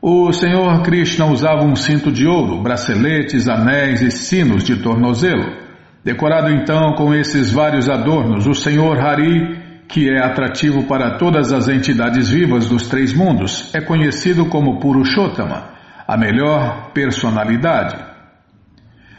[0.00, 5.63] O Senhor Krishna usava um cinto de ouro, braceletes, anéis e sinos de tornozelo.
[6.04, 11.66] Decorado então com esses vários adornos, o Senhor Hari, que é atrativo para todas as
[11.66, 15.70] entidades vivas dos três mundos, é conhecido como Purushottama,
[16.06, 17.96] a melhor personalidade.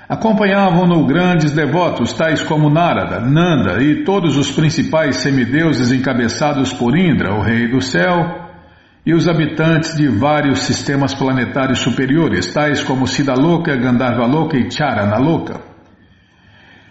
[0.08, 7.34] Acompanhavam-no grandes devotos, tais como Narada, Nanda e todos os principais semideuses encabeçados por Indra,
[7.34, 8.46] o rei do céu,
[9.04, 15.75] e os habitantes de vários sistemas planetários superiores, tais como Siddhaloka, Gandharvaloka e Charanaloka.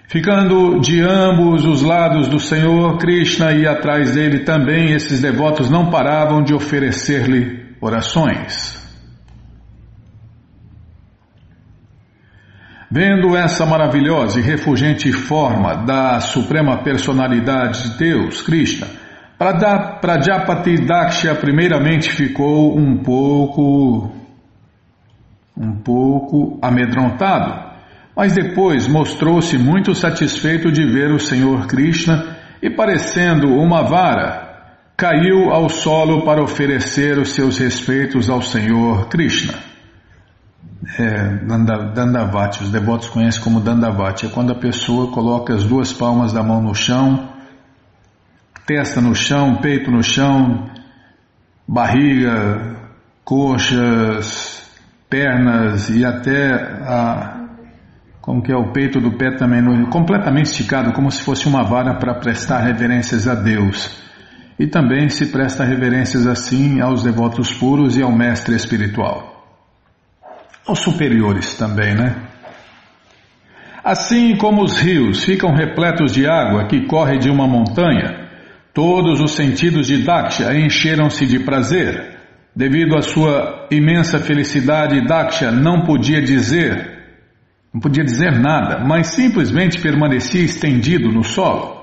[0.07, 5.91] Ficando de ambos os lados do Senhor Krishna e atrás dele também, esses devotos não
[5.91, 8.83] paravam de oferecer-lhe orações.
[12.91, 18.87] Vendo essa maravilhosa e refugente forma da Suprema Personalidade de Deus, Krishna,
[19.37, 24.13] Prajapati Daksha primeiramente ficou um pouco
[25.57, 27.64] um pouco amedrontado
[28.17, 34.45] mas depois mostrou-se muito satisfeito de ver o Senhor Krishna e, parecendo uma vara,
[34.97, 39.55] caiu ao solo para oferecer os seus respeitos ao Senhor Krishna.
[40.99, 41.39] É,
[41.95, 46.43] Dandavati, os devotos conhecem como Dandavati, é quando a pessoa coloca as duas palmas da
[46.43, 47.31] mão no chão,
[48.67, 50.71] testa no chão, peito no chão,
[51.67, 52.77] barriga,
[53.25, 54.63] coxas,
[55.09, 57.34] pernas e até a,
[58.25, 61.99] como que é o peito do pé também, completamente esticado, como se fosse uma vara
[61.99, 64.03] para prestar reverências a Deus.
[64.59, 69.45] E também se presta reverências assim aos devotos puros e ao mestre espiritual.
[70.67, 72.17] Aos superiores também, né?
[73.85, 78.31] Assim como os rios ficam repletos de água que corre de uma montanha,
[78.73, 82.17] todos os sentidos de Daksha encheram-se de prazer.
[82.57, 86.94] Devido à sua imensa felicidade, Daksha não podia dizer
[87.75, 91.83] não podia dizer nada, mas simplesmente permanecia estendido no solo.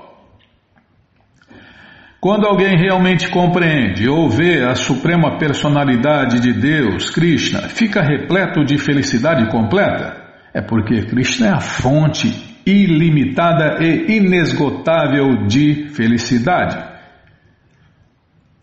[2.18, 8.78] Quando alguém realmente compreende ou vê a suprema personalidade de Deus, Krishna, fica repleto de
[8.78, 10.16] felicidade completa.
[10.54, 12.32] É porque Krishna é a fonte
[12.64, 16.82] ilimitada e inesgotável de felicidade.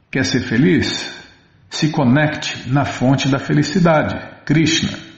[0.09, 1.15] Quer ser feliz?
[1.69, 4.15] Se conecte na fonte da felicidade,
[4.45, 5.08] Krishna.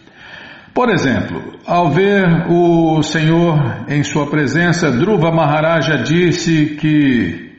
[0.74, 7.52] Por exemplo, ao ver o Senhor em sua presença, Dhruva Maharaja disse que.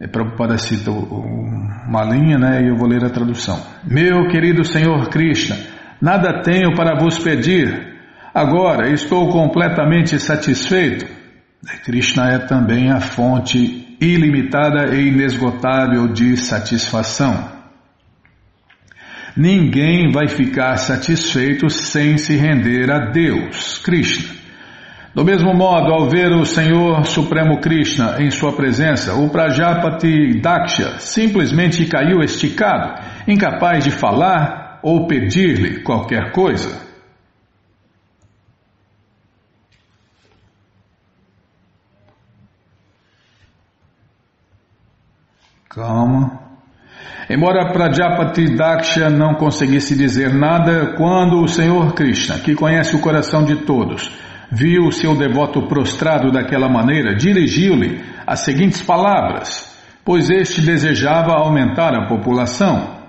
[0.00, 2.62] É Prabhupada cita uma linha, né?
[2.62, 3.60] E eu vou ler a tradução.
[3.84, 5.56] Meu querido Senhor Krishna,
[6.00, 7.94] nada tenho para vos pedir.
[8.34, 11.06] Agora estou completamente satisfeito.
[11.84, 17.53] Krishna é também a fonte ilimitada e inesgotável de satisfação.
[19.36, 24.32] Ninguém vai ficar satisfeito sem se render a Deus, Krishna.
[25.12, 30.98] Do mesmo modo, ao ver o Senhor Supremo Krishna em sua presença, o Prajapati Daksha
[30.98, 36.82] simplesmente caiu esticado, incapaz de falar ou pedir-lhe qualquer coisa.
[45.68, 46.43] Calma.
[47.28, 53.44] Embora Prajapati Daksha não conseguisse dizer nada, quando o Senhor Krishna, que conhece o coração
[53.44, 54.12] de todos,
[54.50, 61.94] viu o seu devoto prostrado daquela maneira, dirigiu-lhe as seguintes palavras, pois este desejava aumentar
[61.94, 63.02] a população.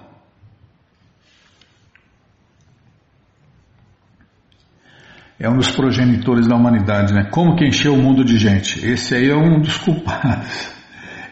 [5.37, 7.25] É um dos progenitores da humanidade, né?
[7.29, 8.83] Como que encheu o mundo de gente?
[8.85, 10.73] Esse aí é um dos culpados.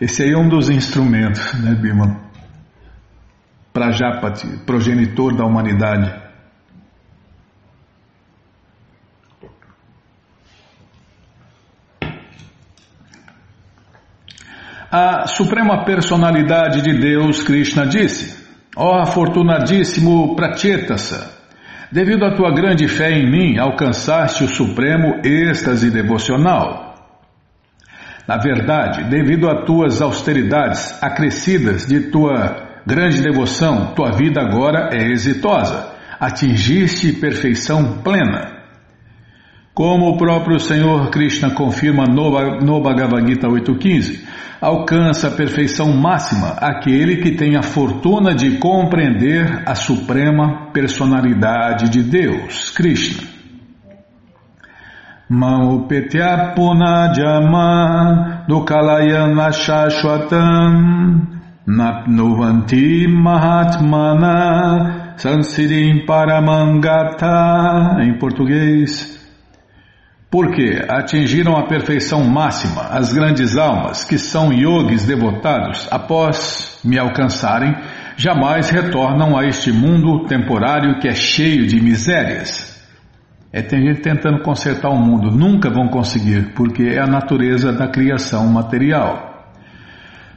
[0.02, 2.23] Esse aí é um dos instrumentos, né, Bima?
[3.74, 6.22] Prajapati, progenitor da humanidade.
[14.91, 18.45] A Suprema Personalidade de Deus, Krishna, disse:
[18.78, 21.32] Ó oh, afortunadíssimo Pratyetasa,
[21.91, 26.93] devido à tua grande fé em mim, alcançaste o supremo êxtase devocional.
[28.28, 35.12] Na verdade, devido a tuas austeridades acrescidas de tua grande devoção, tua vida agora é
[35.12, 35.92] exitosa.
[36.20, 38.54] Atingiste perfeição plena.
[39.74, 44.24] Como o próprio Senhor Krishna confirma no Bhagavad Gita 8.15,
[44.62, 52.04] alcança a perfeição máxima aquele que tem a fortuna de compreender a suprema personalidade de
[52.04, 53.28] Deus, Krishna.
[55.28, 61.33] Maupetya punajama dukalayana shashwatam
[61.66, 69.14] napnuvanti mahatmana sansirim paramangata em português
[70.34, 77.76] porque atingiram a perfeição máxima as grandes almas que são yogis devotados após me alcançarem,
[78.18, 82.84] jamais retornam a este mundo temporário que é cheio de misérias.
[83.51, 87.88] É tem gente tentando consertar o mundo, nunca vão conseguir, porque é a natureza da
[87.88, 89.33] criação material.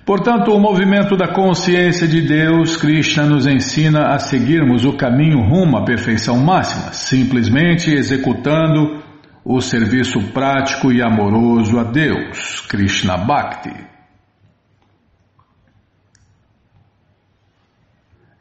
[0.07, 5.77] Portanto, o movimento da consciência de Deus, Krishna, nos ensina a seguirmos o caminho rumo
[5.77, 9.03] à perfeição máxima, simplesmente executando
[9.45, 13.75] o serviço prático e amoroso a Deus, Krishna Bhakti.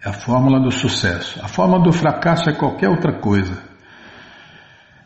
[0.05, 1.43] É a fórmula do sucesso.
[1.43, 3.74] A fórmula do fracasso é qualquer outra coisa.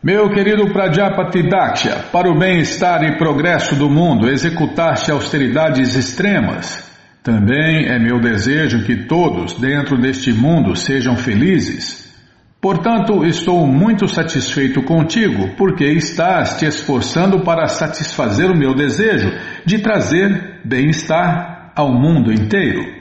[0.02, 6.90] Meu querido Prajapati Daksha, para o bem-estar e progresso do mundo, executaste austeridades extremas.
[7.22, 12.10] Também é meu desejo que todos dentro deste mundo sejam felizes.
[12.62, 19.30] Portanto, estou muito satisfeito contigo, porque estás te esforçando para satisfazer o meu desejo
[19.66, 22.99] de trazer bem-estar ao mundo inteiro.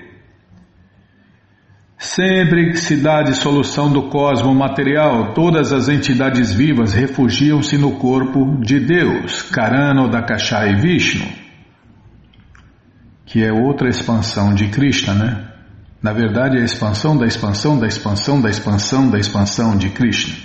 [2.01, 7.97] Sempre que se dá de solução do cosmo material, todas as entidades vivas refugiam-se no
[7.97, 11.27] corpo de Deus, Karano Dakashai Vishnu,
[13.25, 15.47] que é outra expansão de Krishna, né?
[16.01, 20.35] Na verdade, é a expansão da expansão da expansão da expansão da expansão de Krishna.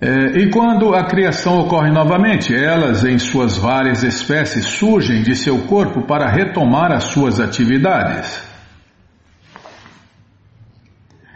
[0.00, 5.58] É, e quando a criação ocorre novamente, elas, em suas várias espécies, surgem de seu
[5.66, 8.49] corpo para retomar as suas atividades.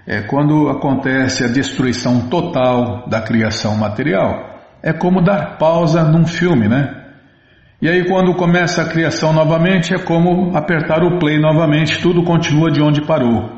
[0.07, 4.61] É quando acontece a destruição total da criação material.
[4.83, 7.05] É como dar pausa num filme, né?
[7.81, 12.71] E aí, quando começa a criação novamente, é como apertar o play novamente, tudo continua
[12.71, 13.51] de onde parou.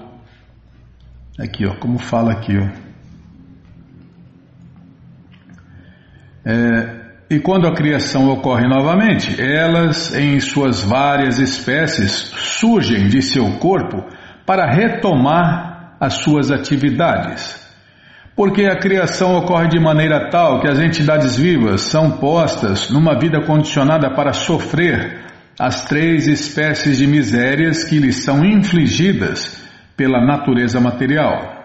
[1.39, 2.87] Aqui, ó, como fala aqui, ó.
[6.49, 6.97] É,
[7.29, 14.05] e quando a criação ocorre novamente, elas, em suas várias espécies, surgem de seu corpo
[14.47, 17.65] para retomar as suas atividades.
[18.35, 23.41] Porque a criação ocorre de maneira tal que as entidades vivas são postas numa vida
[23.41, 25.25] condicionada para sofrer
[25.59, 29.67] as três espécies de misérias que lhes são infligidas
[29.97, 31.65] pela natureza material.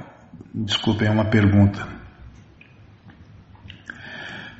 [0.54, 1.86] Desculpem, é uma pergunta.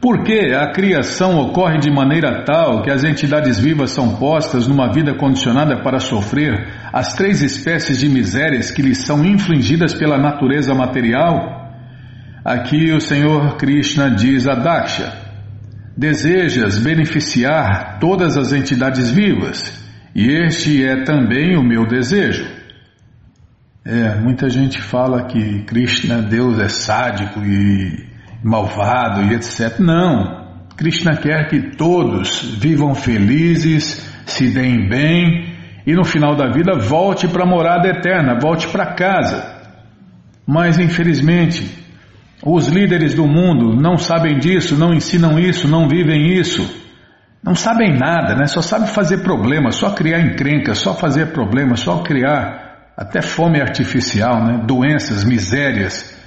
[0.02, 5.14] Porque a criação ocorre de maneira tal que as entidades vivas são postas numa vida
[5.14, 11.62] condicionada para sofrer as três espécies de misérias que lhes são infligidas pela natureza material?
[12.44, 15.14] Aqui o Senhor Krishna diz a Daksha:
[15.96, 19.72] Desejas beneficiar todas as entidades vivas,
[20.14, 22.46] e este é também o meu desejo.
[23.86, 28.06] É, muita gente fala que Krishna, Deus, é sádico e
[28.44, 29.80] malvado e etc.
[29.80, 30.42] Não.
[30.76, 35.51] Krishna quer que todos vivam felizes, se deem bem
[35.92, 39.60] e no final da vida volte para a morada eterna, volte para casa.
[40.48, 41.70] Mas infelizmente,
[42.46, 46.80] os líderes do mundo não sabem disso, não ensinam isso, não vivem isso.
[47.44, 48.48] Não sabem nada, né?
[48.48, 54.46] Só sabem fazer problema, só criar encrenca, só fazer problema, só criar até fome artificial,
[54.46, 54.64] né?
[54.66, 56.18] Doenças, misérias.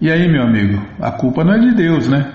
[0.00, 2.28] E aí, meu amigo, a culpa não é de Deus, né?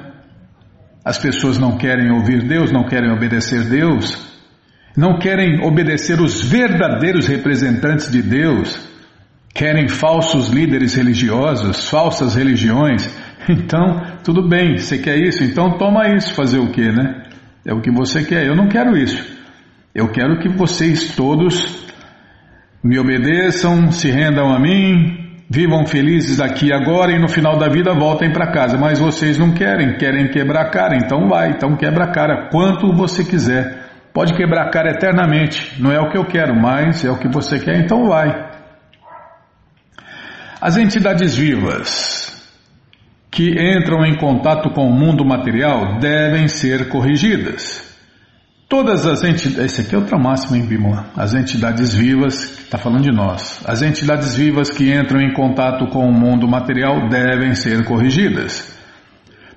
[1.04, 4.27] As pessoas não querem ouvir Deus, não querem obedecer Deus,
[4.98, 8.90] não querem obedecer os verdadeiros representantes de Deus,
[9.54, 13.08] querem falsos líderes religiosos, falsas religiões,
[13.48, 15.44] então, tudo bem, você quer isso?
[15.44, 17.24] Então toma isso, fazer o que, né?
[17.64, 18.46] É o que você quer.
[18.46, 19.38] Eu não quero isso.
[19.94, 21.86] Eu quero que vocês todos
[22.84, 27.94] me obedeçam, se rendam a mim, vivam felizes aqui agora e no final da vida
[27.94, 28.78] voltem para casa.
[28.78, 32.94] Mas vocês não querem, querem quebrar a cara, então vai, então quebra a cara quanto
[32.94, 33.77] você quiser.
[34.18, 37.28] Pode quebrar a cara eternamente, não é o que eu quero, mas é o que
[37.28, 38.50] você quer, então vai.
[40.60, 42.36] As entidades vivas,
[43.30, 47.96] que entram em contato com o mundo material devem ser corrigidas.
[48.68, 53.04] Todas as entidades, esse aqui é outra máxima em Bimala, as entidades vivas, está falando
[53.04, 57.86] de nós, as entidades vivas que entram em contato com o mundo material devem ser
[57.86, 58.76] corrigidas.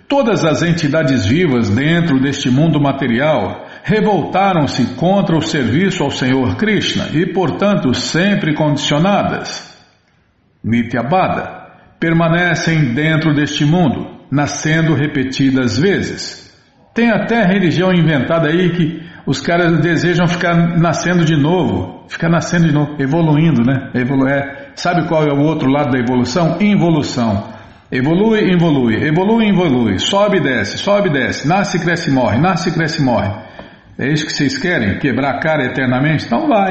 [0.06, 7.08] Todas as entidades vivas dentro deste mundo material revoltaram-se contra o serviço ao Senhor Krishna
[7.12, 9.68] e, portanto, sempre condicionadas.
[10.62, 11.60] Nityabada
[11.98, 16.50] permanecem dentro deste mundo, nascendo repetidas vezes.
[16.94, 22.66] Tem até religião inventada aí que os caras desejam ficar nascendo de novo, ficar nascendo
[22.66, 23.90] de novo, evoluindo, né?
[23.94, 26.56] Evolu é, sabe qual é o outro lado da evolução?
[26.60, 27.48] Involução.
[27.92, 33.02] Evolui, evolui, evolui, evolui, sobe e desce, sobe e desce, nasce, cresce morre, nasce, cresce
[33.02, 33.49] morre.
[34.00, 34.98] É isso que vocês querem?
[34.98, 36.24] Quebrar a cara eternamente?
[36.24, 36.70] Então vai.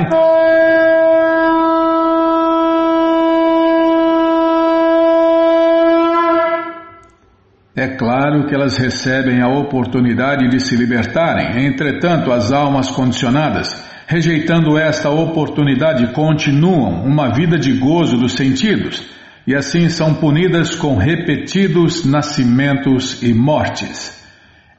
[7.76, 14.76] É claro que elas recebem a oportunidade de se libertarem, entretanto, as almas condicionadas, rejeitando
[14.76, 19.08] esta oportunidade, continuam uma vida de gozo dos sentidos
[19.46, 24.20] e assim são punidas com repetidos nascimentos e mortes.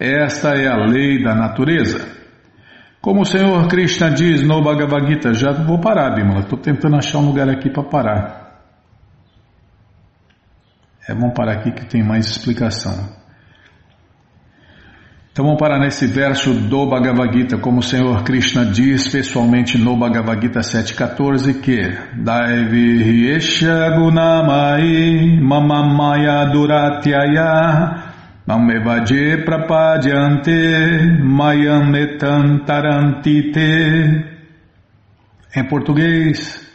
[0.00, 2.19] Esta é a lei da natureza.
[3.00, 7.18] Como o Senhor Krishna diz no Bhagavad Gita, já vou parar, Bimala, estou tentando achar
[7.18, 8.50] um lugar aqui para parar.
[11.08, 13.18] É bom parar aqui que tem mais explicação.
[15.32, 19.96] Então vamos parar nesse verso do Bhagavad Gita, como o Senhor Krishna diz pessoalmente no
[19.96, 21.80] Bhagavad Gita 7.14 que
[22.22, 28.09] Daivi Hiesha Gunamai Mamamaya Duratyaya
[28.50, 30.50] Mamevaje Prapadyante
[31.22, 33.60] Mayam Metantarantite
[35.54, 36.68] Em português,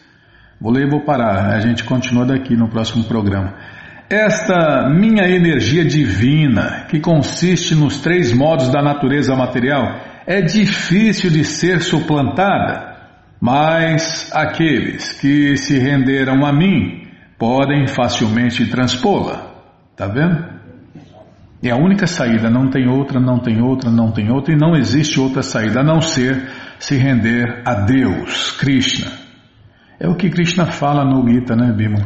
[0.59, 3.55] vou ler e vou parar, a gente continua daqui no próximo programa.
[4.09, 11.43] Esta minha energia divina, que consiste nos três modos da natureza material, é difícil de
[11.43, 12.95] ser suplantada,
[13.41, 17.05] mas aqueles que se renderam a mim
[17.37, 19.55] podem facilmente transpô-la.
[19.91, 20.54] Está vendo?
[21.63, 24.75] É a única saída, não tem outra, não tem outra, não tem outra, e não
[24.75, 29.11] existe outra saída a não ser se render a Deus, Krishna.
[29.99, 31.99] É o que Krishna fala no Gita, né, Bima?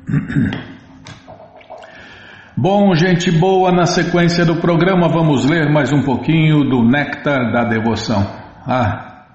[2.58, 7.64] Bom, gente boa, na sequência do programa vamos ler mais um pouquinho do Néctar da
[7.64, 8.26] Devoção.
[8.66, 9.26] Ah,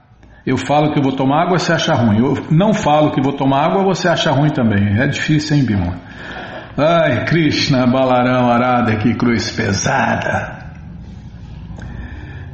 [0.44, 2.18] eu falo que vou tomar água, você acha ruim.
[2.18, 5.00] Eu não falo que vou tomar água, você acha ruim também.
[5.00, 5.94] É difícil, hein, Bimon?
[6.76, 10.64] Ai, Krishna, Balarão, Arada, que cruz pesada.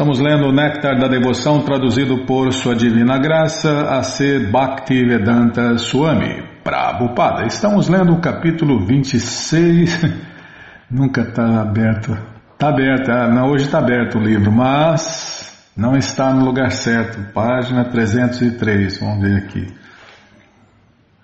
[0.00, 4.38] Estamos lendo o Néctar da Devoção, traduzido por Sua Divina Graça, A.C.
[4.50, 7.44] Bhaktivedanta Swami, Prabhupada.
[7.44, 10.00] Estamos lendo o capítulo 26.
[10.90, 12.16] Nunca está aberto.
[12.54, 17.20] Está aberto, ah, não, hoje está aberto o livro, mas não está no lugar certo.
[17.34, 19.66] Página 303, vamos ver aqui.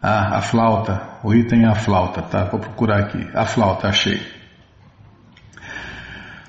[0.02, 1.00] Ah, a flauta.
[1.24, 2.44] O item é a flauta, tá?
[2.44, 3.26] Vou procurar aqui.
[3.34, 4.20] A flauta, achei.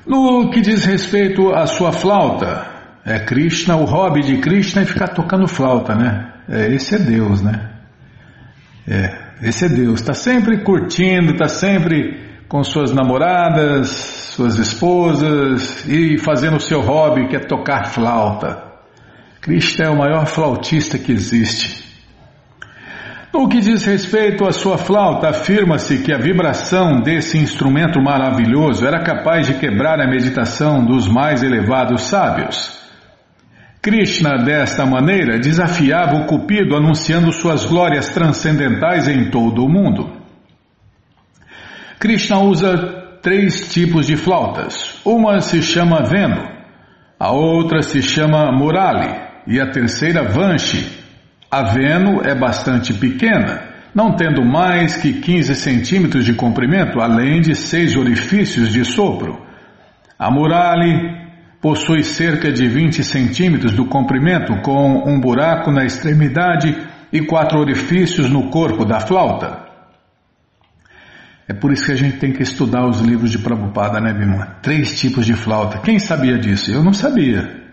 [0.07, 2.65] No que diz respeito à sua flauta,
[3.05, 6.33] é Krishna, o hobby de Krishna é ficar tocando flauta, né?
[6.47, 7.71] É, esse é Deus, né?
[8.87, 9.99] É, esse é Deus.
[9.99, 17.27] Está sempre curtindo, está sempre com suas namoradas, suas esposas e fazendo o seu hobby
[17.27, 18.63] que é tocar flauta.
[19.41, 21.86] Krishna é o maior flautista que existe.
[23.37, 29.03] No que diz respeito à sua flauta, afirma-se que a vibração desse instrumento maravilhoso era
[29.03, 32.75] capaz de quebrar a meditação dos mais elevados sábios.
[33.79, 40.11] Krishna, desta maneira, desafiava o Cupido anunciando suas glórias transcendentais em todo o mundo.
[41.99, 44.99] Krishna usa três tipos de flautas.
[45.05, 46.41] Uma se chama Venu,
[47.19, 49.15] a outra se chama Murali
[49.45, 51.05] e a terceira Vanshi
[51.49, 53.61] a Veno é bastante pequena,
[53.95, 59.45] não tendo mais que 15 centímetros de comprimento, além de seis orifícios de sopro.
[60.19, 61.25] A Murali
[61.61, 66.75] possui cerca de 20 centímetros do comprimento, com um buraco na extremidade
[67.11, 69.65] e quatro orifícios no corpo da flauta.
[71.47, 74.57] É por isso que a gente tem que estudar os livros de Prabhupada, né, Bima?
[74.61, 75.79] Três tipos de flauta.
[75.79, 76.71] Quem sabia disso?
[76.71, 77.65] Eu não sabia.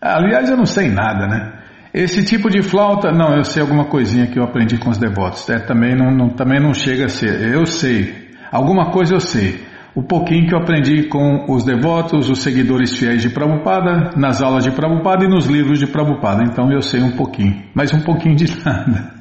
[0.00, 1.52] Aliás, eu não sei nada, né?
[1.94, 5.48] Esse tipo de flauta, não, eu sei alguma coisinha que eu aprendi com os devotos.
[5.48, 7.54] É, também, não, não, também não chega a ser.
[7.54, 8.30] Eu sei.
[8.50, 9.64] Alguma coisa eu sei.
[9.94, 14.64] O pouquinho que eu aprendi com os devotos, os seguidores fiéis de Prabhupada, nas aulas
[14.64, 16.42] de Prabhupada e nos livros de Prabhupada.
[16.42, 19.14] Então eu sei um pouquinho, mas um pouquinho de nada.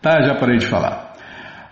[0.00, 1.14] Tá, já parei de falar.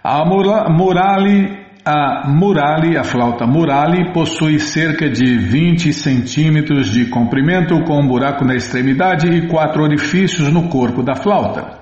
[0.03, 8.01] A Murali a Murali, a flauta Murali, possui cerca de 20 centímetros de comprimento, com
[8.01, 11.80] um buraco na extremidade e quatro orifícios no corpo da flauta.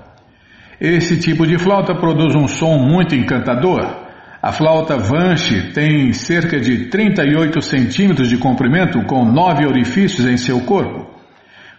[0.79, 4.07] Esse tipo de flauta produz um som muito encantador.
[4.41, 10.61] A flauta Vanche tem cerca de 38 centímetros de comprimento, com nove orifícios em seu
[10.61, 11.11] corpo.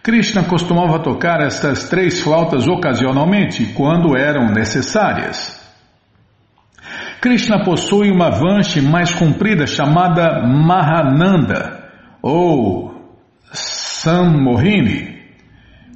[0.01, 5.62] Krishna costumava tocar estas três flautas ocasionalmente, quando eram necessárias.
[7.23, 11.89] Krishna possui uma vanche mais comprida chamada Mahananda
[12.21, 12.93] ou
[13.49, 15.21] Sammohini.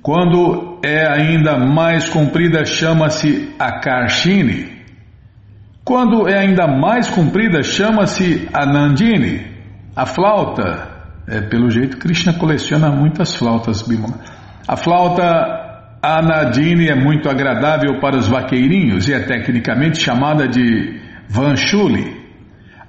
[0.02, 4.72] Quando é ainda mais comprida, chama-se Akarshini.
[5.84, 9.48] Quando é ainda mais comprida, chama-se Anandini.
[9.94, 10.88] A flauta,
[11.28, 14.18] é, pelo jeito, Krishna coleciona muitas flautas, Bimala.
[14.66, 22.16] A flauta Anandini é muito agradável para os vaqueirinhos e é tecnicamente chamada de Vanchuli.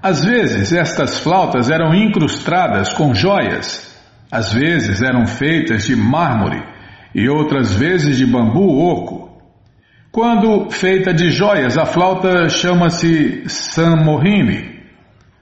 [0.03, 3.99] Às vezes estas flautas eram incrustadas com joias,
[4.31, 6.63] às vezes eram feitas de mármore
[7.15, 9.29] e outras vezes de bambu oco.
[10.13, 14.79] Quando feita de joias, a flauta chama-se Sammohini.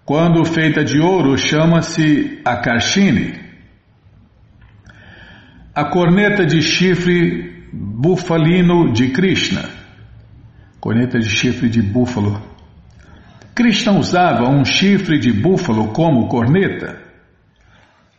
[0.04, 3.34] Quando feita de ouro, chama-se Akashini.
[5.74, 9.68] A corneta de chifre bufalino de Krishna.
[10.80, 12.55] Corneta de chifre de búfalo
[13.56, 17.00] Krishna usava um chifre de búfalo como corneta.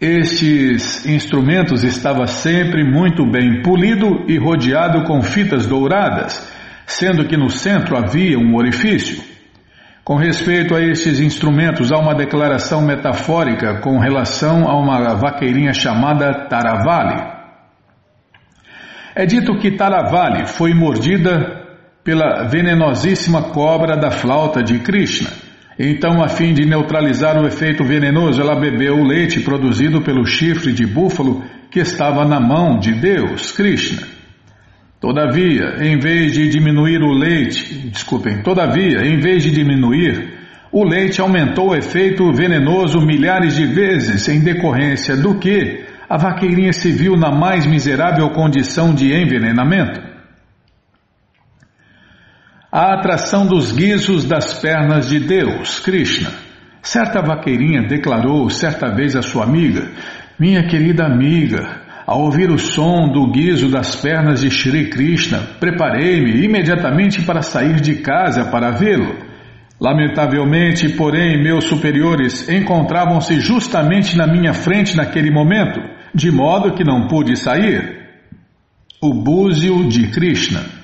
[0.02, 6.52] Estes instrumentos estava sempre muito bem polido e rodeado com fitas douradas,
[6.88, 9.24] sendo que no centro havia um orifício.
[10.04, 16.48] Com respeito a estes instrumentos, há uma declaração metafórica com relação a uma vaqueirinha chamada
[16.50, 17.38] Taravali.
[19.14, 21.57] É dito que Taravali foi mordida
[22.08, 25.30] pela venenosíssima cobra da flauta de Krishna.
[25.78, 30.72] Então, a fim de neutralizar o efeito venenoso, ela bebeu o leite produzido pelo chifre
[30.72, 34.08] de búfalo que estava na mão de Deus, Krishna.
[35.02, 40.34] Todavia, em vez de diminuir o leite, desculpem, todavia, em vez de diminuir,
[40.72, 46.72] o leite aumentou o efeito venenoso milhares de vezes em decorrência do que a vaqueirinha
[46.72, 50.17] se viu na mais miserável condição de envenenamento.
[52.70, 56.30] A atração dos guizos das pernas de Deus, Krishna.
[56.82, 59.90] Certa vaqueirinha declarou certa vez à sua amiga:
[60.38, 66.44] Minha querida amiga, ao ouvir o som do guizo das pernas de Shri Krishna, preparei-me
[66.44, 69.16] imediatamente para sair de casa para vê-lo.
[69.80, 75.80] Lamentavelmente, porém, meus superiores encontravam-se justamente na minha frente naquele momento,
[76.14, 77.96] de modo que não pude sair.
[79.02, 80.77] O búzio de Krishna.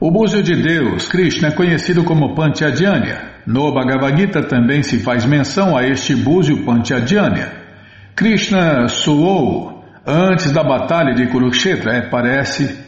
[0.00, 3.20] O búzio de Deus, Krishna, é conhecido como Pantyajanya.
[3.46, 7.52] No Bhagavad Gita também se faz menção a este búzio Pantyajanya.
[8.16, 12.78] Krishna suou antes da batalha de Kurukshetra, é, parece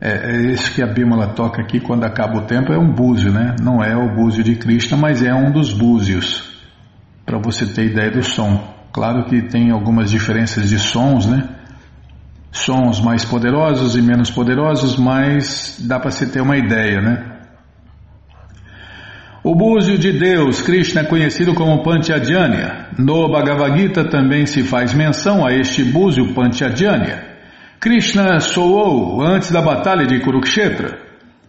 [0.00, 3.56] é, é que a Bímola toca aqui quando acaba o tempo, é um búzio, né?
[3.62, 6.50] Não é o búzio de Krishna, mas é um dos búzios,
[7.26, 8.74] para você ter ideia do som.
[8.90, 11.59] Claro que tem algumas diferenças de sons, né?
[12.52, 17.30] Sons mais poderosos e menos poderosos, mas dá para você ter uma ideia, né?
[19.42, 22.88] O búzio de Deus, Krishna, é conhecido como Pantyajanya.
[22.98, 27.24] No Bhagavad Gita também se faz menção a este búzio Pantyajanya.
[27.80, 30.98] Krishna soou antes da batalha de Kurukshetra.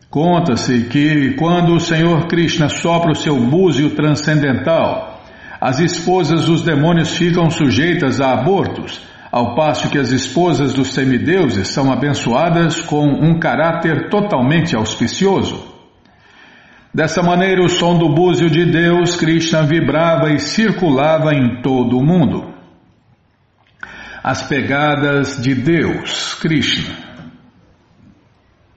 [0.10, 5.22] Conta-se que quando o Senhor Krishna sopra o seu búzio transcendental,
[5.60, 11.70] as esposas dos demônios ficam sujeitas a abortos, ao passo que as esposas dos semideuses
[11.70, 15.72] são abençoadas com um caráter totalmente auspicioso.
[16.94, 22.06] Dessa maneira, o som do búzio de Deus, Krishna, vibrava e circulava em todo o
[22.06, 22.52] mundo
[24.24, 26.96] as pegadas de Deus, Krishna.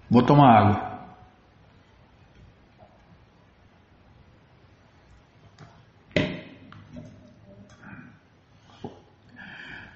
[0.08, 0.93] Vou tomar água.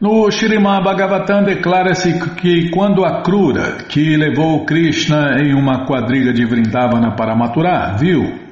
[0.00, 6.44] No Srimad Bhagavatam declara-se que quando a Krura, que levou Krishna em uma quadriga de
[6.44, 8.46] Vrindavana para maturar, viu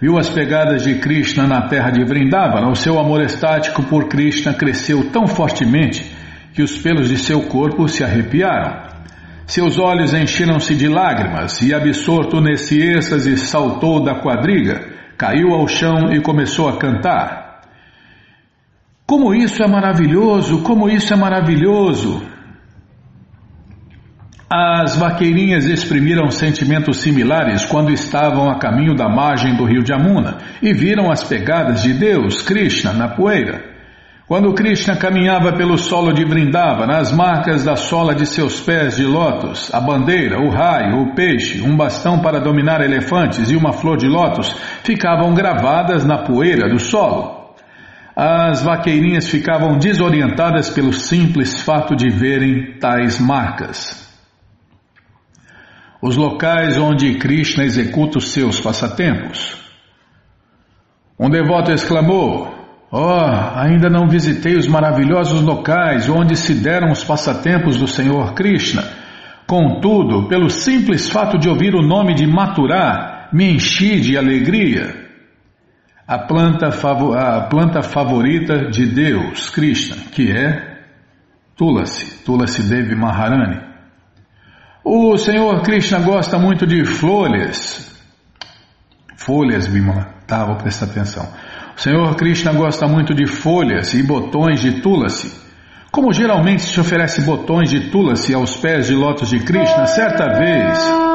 [0.00, 4.52] viu as pegadas de Krishna na terra de Vrindavana, o seu amor estático por Krishna
[4.52, 6.04] cresceu tão fortemente
[6.52, 8.82] que os pelos de seu corpo se arrepiaram.
[9.46, 16.12] Seus olhos encheram-se de lágrimas e, absorto nesse êxtase, saltou da quadriga, caiu ao chão
[16.12, 17.45] e começou a cantar.
[19.06, 20.62] Como isso é maravilhoso!
[20.62, 22.20] Como isso é maravilhoso!
[24.50, 30.72] As vaqueirinhas exprimiram sentimentos similares quando estavam a caminho da margem do rio Jamuna e
[30.72, 33.76] viram as pegadas de Deus, Krishna, na poeira.
[34.26, 39.04] Quando Krishna caminhava pelo solo de Vrindavana, as marcas da sola de seus pés de
[39.04, 43.96] lótus, a bandeira, o raio, o peixe, um bastão para dominar elefantes e uma flor
[43.96, 44.52] de lótus
[44.82, 47.35] ficavam gravadas na poeira do solo.
[48.16, 54.06] As vaqueirinhas ficavam desorientadas pelo simples fato de verem tais marcas
[56.06, 59.56] os locais onde Krishna executa os seus passatempos.
[61.18, 62.54] Um devoto exclamou:
[62.92, 68.84] Oh, ainda não visitei os maravilhosos locais onde se deram os passatempos do Senhor Krishna.
[69.46, 75.05] Contudo, pelo simples fato de ouvir o nome de Maturá, me enchi de alegria.
[76.06, 80.84] A planta, a planta favorita de Deus, Krishna, que é
[81.56, 83.60] Tulasi, Tulasi Devi Maharani.
[84.84, 87.92] O Senhor Krishna gosta muito de folhas.
[89.16, 90.14] Folhas, Bimala.
[90.28, 91.26] Tá, vou prestar atenção.
[91.76, 95.32] O Senhor Krishna gosta muito de folhas e botões de tulasi.
[95.90, 101.05] Como geralmente se oferece botões de tulasi aos pés de lótus de Krishna, certa vez.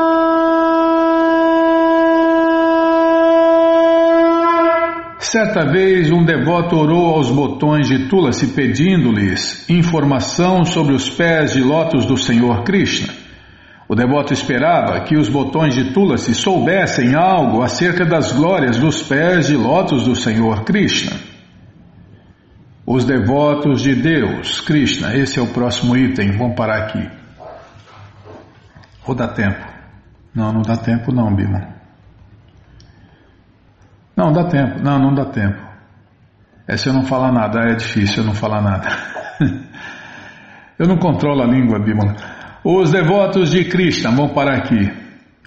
[5.22, 11.62] Certa vez um devoto orou aos botões de Tulasi pedindo-lhes informação sobre os pés de
[11.62, 13.14] lótus do Senhor Krishna.
[13.88, 19.46] O devoto esperava que os botões de Tulasi soubessem algo acerca das glórias dos pés
[19.46, 21.16] de lótus do Senhor Krishna.
[22.84, 27.08] Os devotos de Deus, Krishna, esse é o próximo item, vamos parar aqui.
[29.06, 29.68] Ou dá tempo?
[30.34, 31.81] Não, não dá tempo não, Bima.
[34.22, 34.84] Não, dá tempo.
[34.84, 35.58] Não, não dá tempo.
[36.68, 38.88] É se eu não falar nada, é difícil eu não falar nada.
[40.78, 42.16] eu não controlo a língua, Bímola.
[42.64, 44.92] Os devotos de Krishna, vão parar aqui.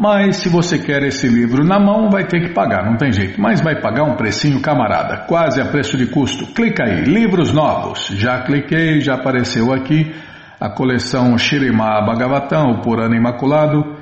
[0.00, 3.38] Mas se você quer esse livro na mão, vai ter que pagar, não tem jeito.
[3.38, 6.46] Mas vai pagar um precinho camarada, quase a preço de custo.
[6.54, 8.06] Clica aí, livros novos.
[8.14, 10.10] Já cliquei, já apareceu aqui
[10.58, 13.94] a coleção Shirima Bhagavatam, o Purana Imaculado.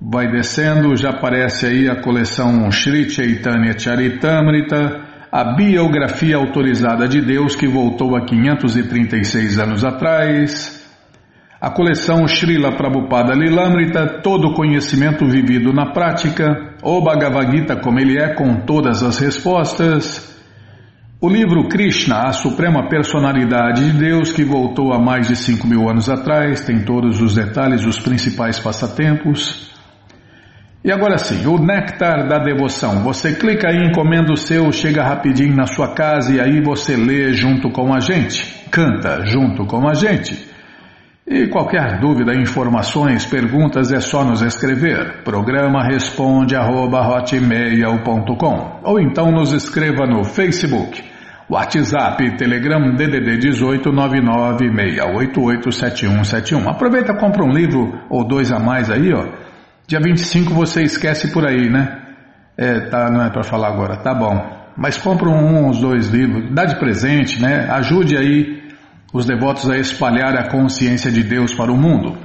[0.00, 7.54] Vai descendo, já aparece aí a coleção Sri Chaitanya Charitamrita, a biografia autorizada de Deus
[7.54, 10.77] que voltou há 536 anos atrás,
[11.60, 18.16] a coleção Srila Prabhupada Lilamrita, todo conhecimento vivido na prática, o Bhagavad Gita como ele
[18.16, 20.38] é com todas as respostas,
[21.20, 25.88] o livro Krishna, a Suprema Personalidade de Deus que voltou há mais de 5 mil
[25.88, 29.68] anos atrás, tem todos os detalhes, os principais passatempos,
[30.84, 33.02] e agora sim, o néctar da devoção.
[33.02, 37.32] Você clica aí, encomenda o seu, chega rapidinho na sua casa e aí você lê
[37.32, 40.46] junto com a gente, canta junto com a gente.
[41.30, 45.22] E qualquer dúvida, informações, perguntas é só nos escrever.
[45.24, 47.02] Programa responde arroba,
[48.82, 51.04] ou então nos escreva no Facebook,
[51.50, 56.66] WhatsApp, Telegram DDD 18 996887171.
[56.66, 59.48] Aproveita compra um livro ou dois a mais aí, ó
[59.88, 61.98] Dia 25 você esquece por aí, né?
[62.58, 64.36] É, tá, não é para falar agora, tá bom.
[64.76, 67.66] Mas compra um, uns dois livros, dá de presente, né?
[67.70, 68.57] Ajude aí
[69.12, 72.16] os devotos a espalhar a consciência de Deus para o mundo.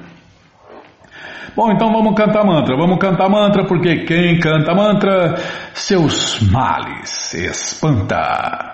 [1.56, 2.76] Bom, então vamos cantar mantra.
[2.76, 5.36] Vamos cantar mantra porque quem canta mantra,
[5.74, 8.74] seus males espanta.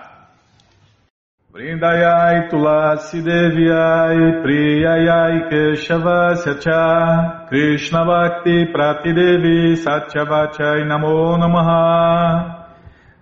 [1.51, 12.59] Vrindayai Tulasi Devyai Priyayai Keshavasya Cha Krishna Bhakti Pratidevi Satyavachai Namo Namaha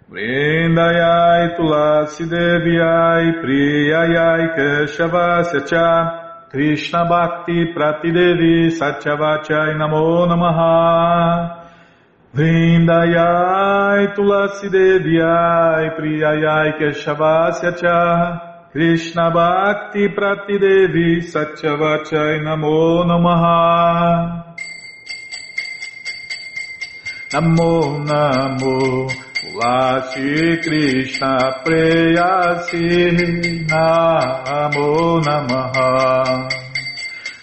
[0.10, 11.68] Vrindayai Tulasi Devyai Priyayai Keshavasya Cha Krishna Bhakti Pratidevi Satyavachai Namo Namaha.
[12.34, 24.56] Vrindayai Tulasi Devyai Priyayai Keshavasya Cha Krishna Bhakti Prati Devi Satyavachai Namo Namaha.
[27.34, 29.27] Namo Namo
[29.58, 32.86] Tulasi Krishna Preyasi
[33.66, 36.48] Namo Namaha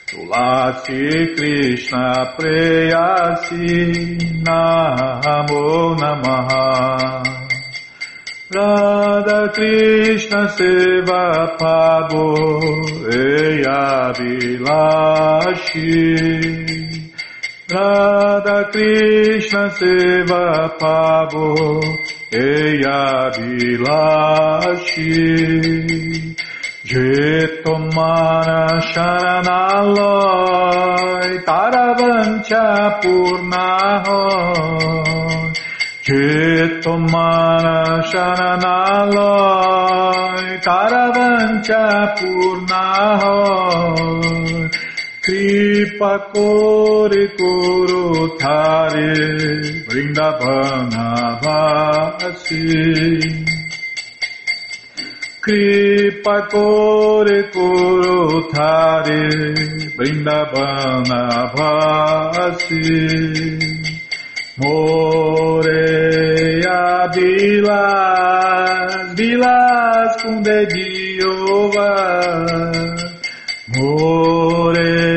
[0.06, 3.66] Tulasi Krishna Preyasi
[4.44, 7.24] Namo Namaha
[8.54, 9.50] Radha
[17.72, 21.80] Radha কৃষ্ণ সেবা পাবো
[22.32, 25.24] এয়া বিলাসী
[26.84, 34.04] যে তোমার শরণালয়, তারা বঞ্চা পূর্ণা
[36.08, 44.63] যে তোমার শরণালয়, তারা বঞ্চা পূর্ণা হয়।
[45.94, 49.14] Kripa Kore Kuru Thare
[49.86, 52.66] Vrindavana Vasi
[55.40, 59.30] Kripa Kore Koro Thare
[59.94, 61.22] Vrindavana
[61.54, 62.82] Bhasi
[64.58, 66.82] Moreia
[67.14, 71.94] Vilas Vilas com Dediova
[73.76, 75.13] Moreia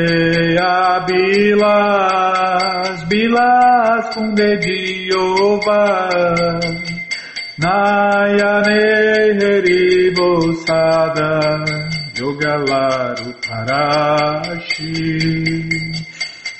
[1.08, 5.80] Vilas Vilas com Dediova
[7.58, 8.82] Nayane
[9.40, 11.64] Heribo Sada
[12.14, 14.96] Yogalaru Parashi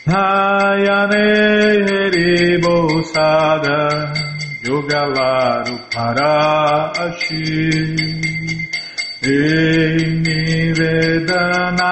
[0.06, 1.26] Nayane
[1.86, 4.14] Heribo Sada
[4.64, 7.44] Yogalaru Parashi
[9.22, 11.88] Ei Vedanadaru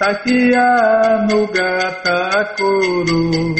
[0.00, 3.52] Sakya Nugata Kuru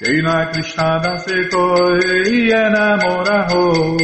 [0.00, 3.96] Jena Krishna Dase Koi Enamoraho.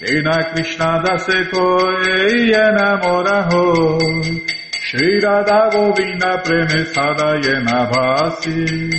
[0.00, 3.98] É Jena Krishna Dase Koi Enamoraho.
[3.98, 8.90] É Shri Radha Govinda Preme Sadayena é Vasi.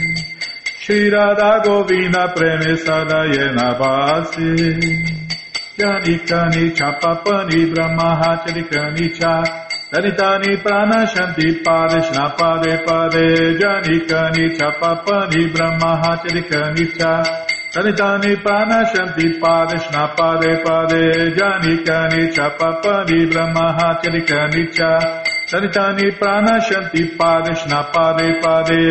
[0.80, 3.74] Shri Radha Govinda Preme Sadayena
[6.20, 9.63] Kani Chapa Pani Brahma Hachirikani Chapapani
[9.94, 13.26] Tanitani prana shanti pare shnapare pare
[13.60, 17.12] janikani cha papani brahmaha charikani cha
[17.72, 21.04] Tanitani prana shanti pare shnapare pare
[21.38, 24.92] janikani cha papani brahmaha charikani cha
[25.52, 28.82] Tanitani prana shanti pare shnapare pare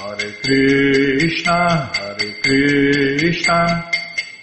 [0.00, 1.60] Hare Krishna
[2.00, 3.58] Hare Krishna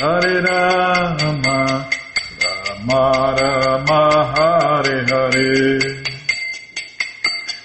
[0.00, 1.88] Hare Rama
[2.66, 4.02] Rama Rama
[4.34, 5.78] Hare Hare.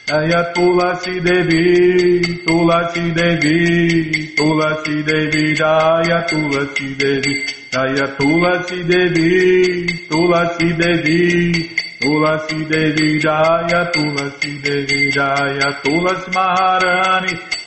[0.08, 7.34] Jaya Tulasi Devi Tulasi Devi Tulasi Devi Jaya Tulasi Devi.
[7.72, 11.70] Jaya Tulasi Devi Tulasi Devi
[12.02, 17.34] Tulasi Devi Jaya Tulasi Devi Jaya Tulasi Maharani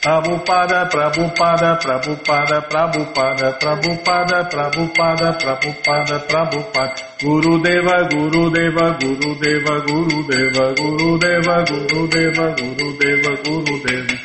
[0.00, 10.24] Prabhupada, Prabhupada, Prabhupada, Prabhupada, Prabhupada, Prabhupada, Prabhupada, Prabhupada, Guru Deva, Guru Deva, Guru Deva, Guru
[10.24, 14.16] Deva, Guru Deva, Guru Deva, Guru Deva, Guru Deva.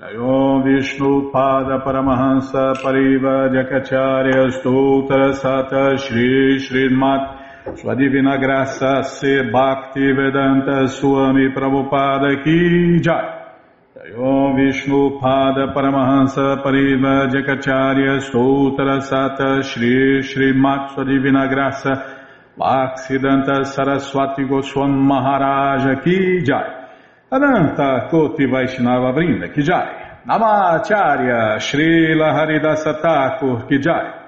[0.00, 7.39] Jayom Vishnu Pada Paramahansa Pariva Jakacharya Stotra Sata Shri Shri Mat
[7.74, 13.38] sua Divina Graça Se Bhakti Vedanta Swami Prabhupada Ki Jai.
[14.16, 21.92] Om Vishnu Pada Paramahansa Pariva Jakacharya Stotra Sata Shri Shri Mat Sua Divina Graça
[22.56, 26.88] Bhaksidanta Saraswati Goswam Maharaja Ki Jai.
[27.30, 30.22] Ananta Koti Vaishnava Brinda Ki Jai.
[30.26, 34.19] Namacharya Srila Haridasa Thakur Ki Jai.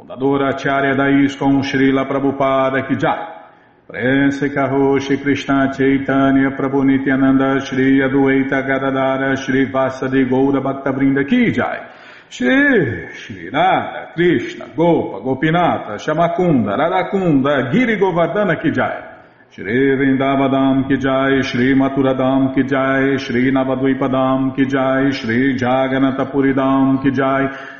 [0.00, 0.94] Fundadora Acharya
[1.24, 3.38] ISKCON Srila Prabhupada Kijai.
[3.86, 11.86] Prense Karoshi Krishna Chaitanya Prabhu Nityananda Shri Adueita Gadadara Shri Vasadi Goura Bhaktavrinda Kijai.
[12.30, 19.08] Shri Shri Radha Krishna Gopa Gopinata Shamakunda Radakunda Giri Govardhana Kijai.
[19.50, 27.79] Shri Vrindavadam Kijai, Shri Maturadam Kijai, Shri Navadvipadam Kijai, Shri Jaganatapuridam Kijai,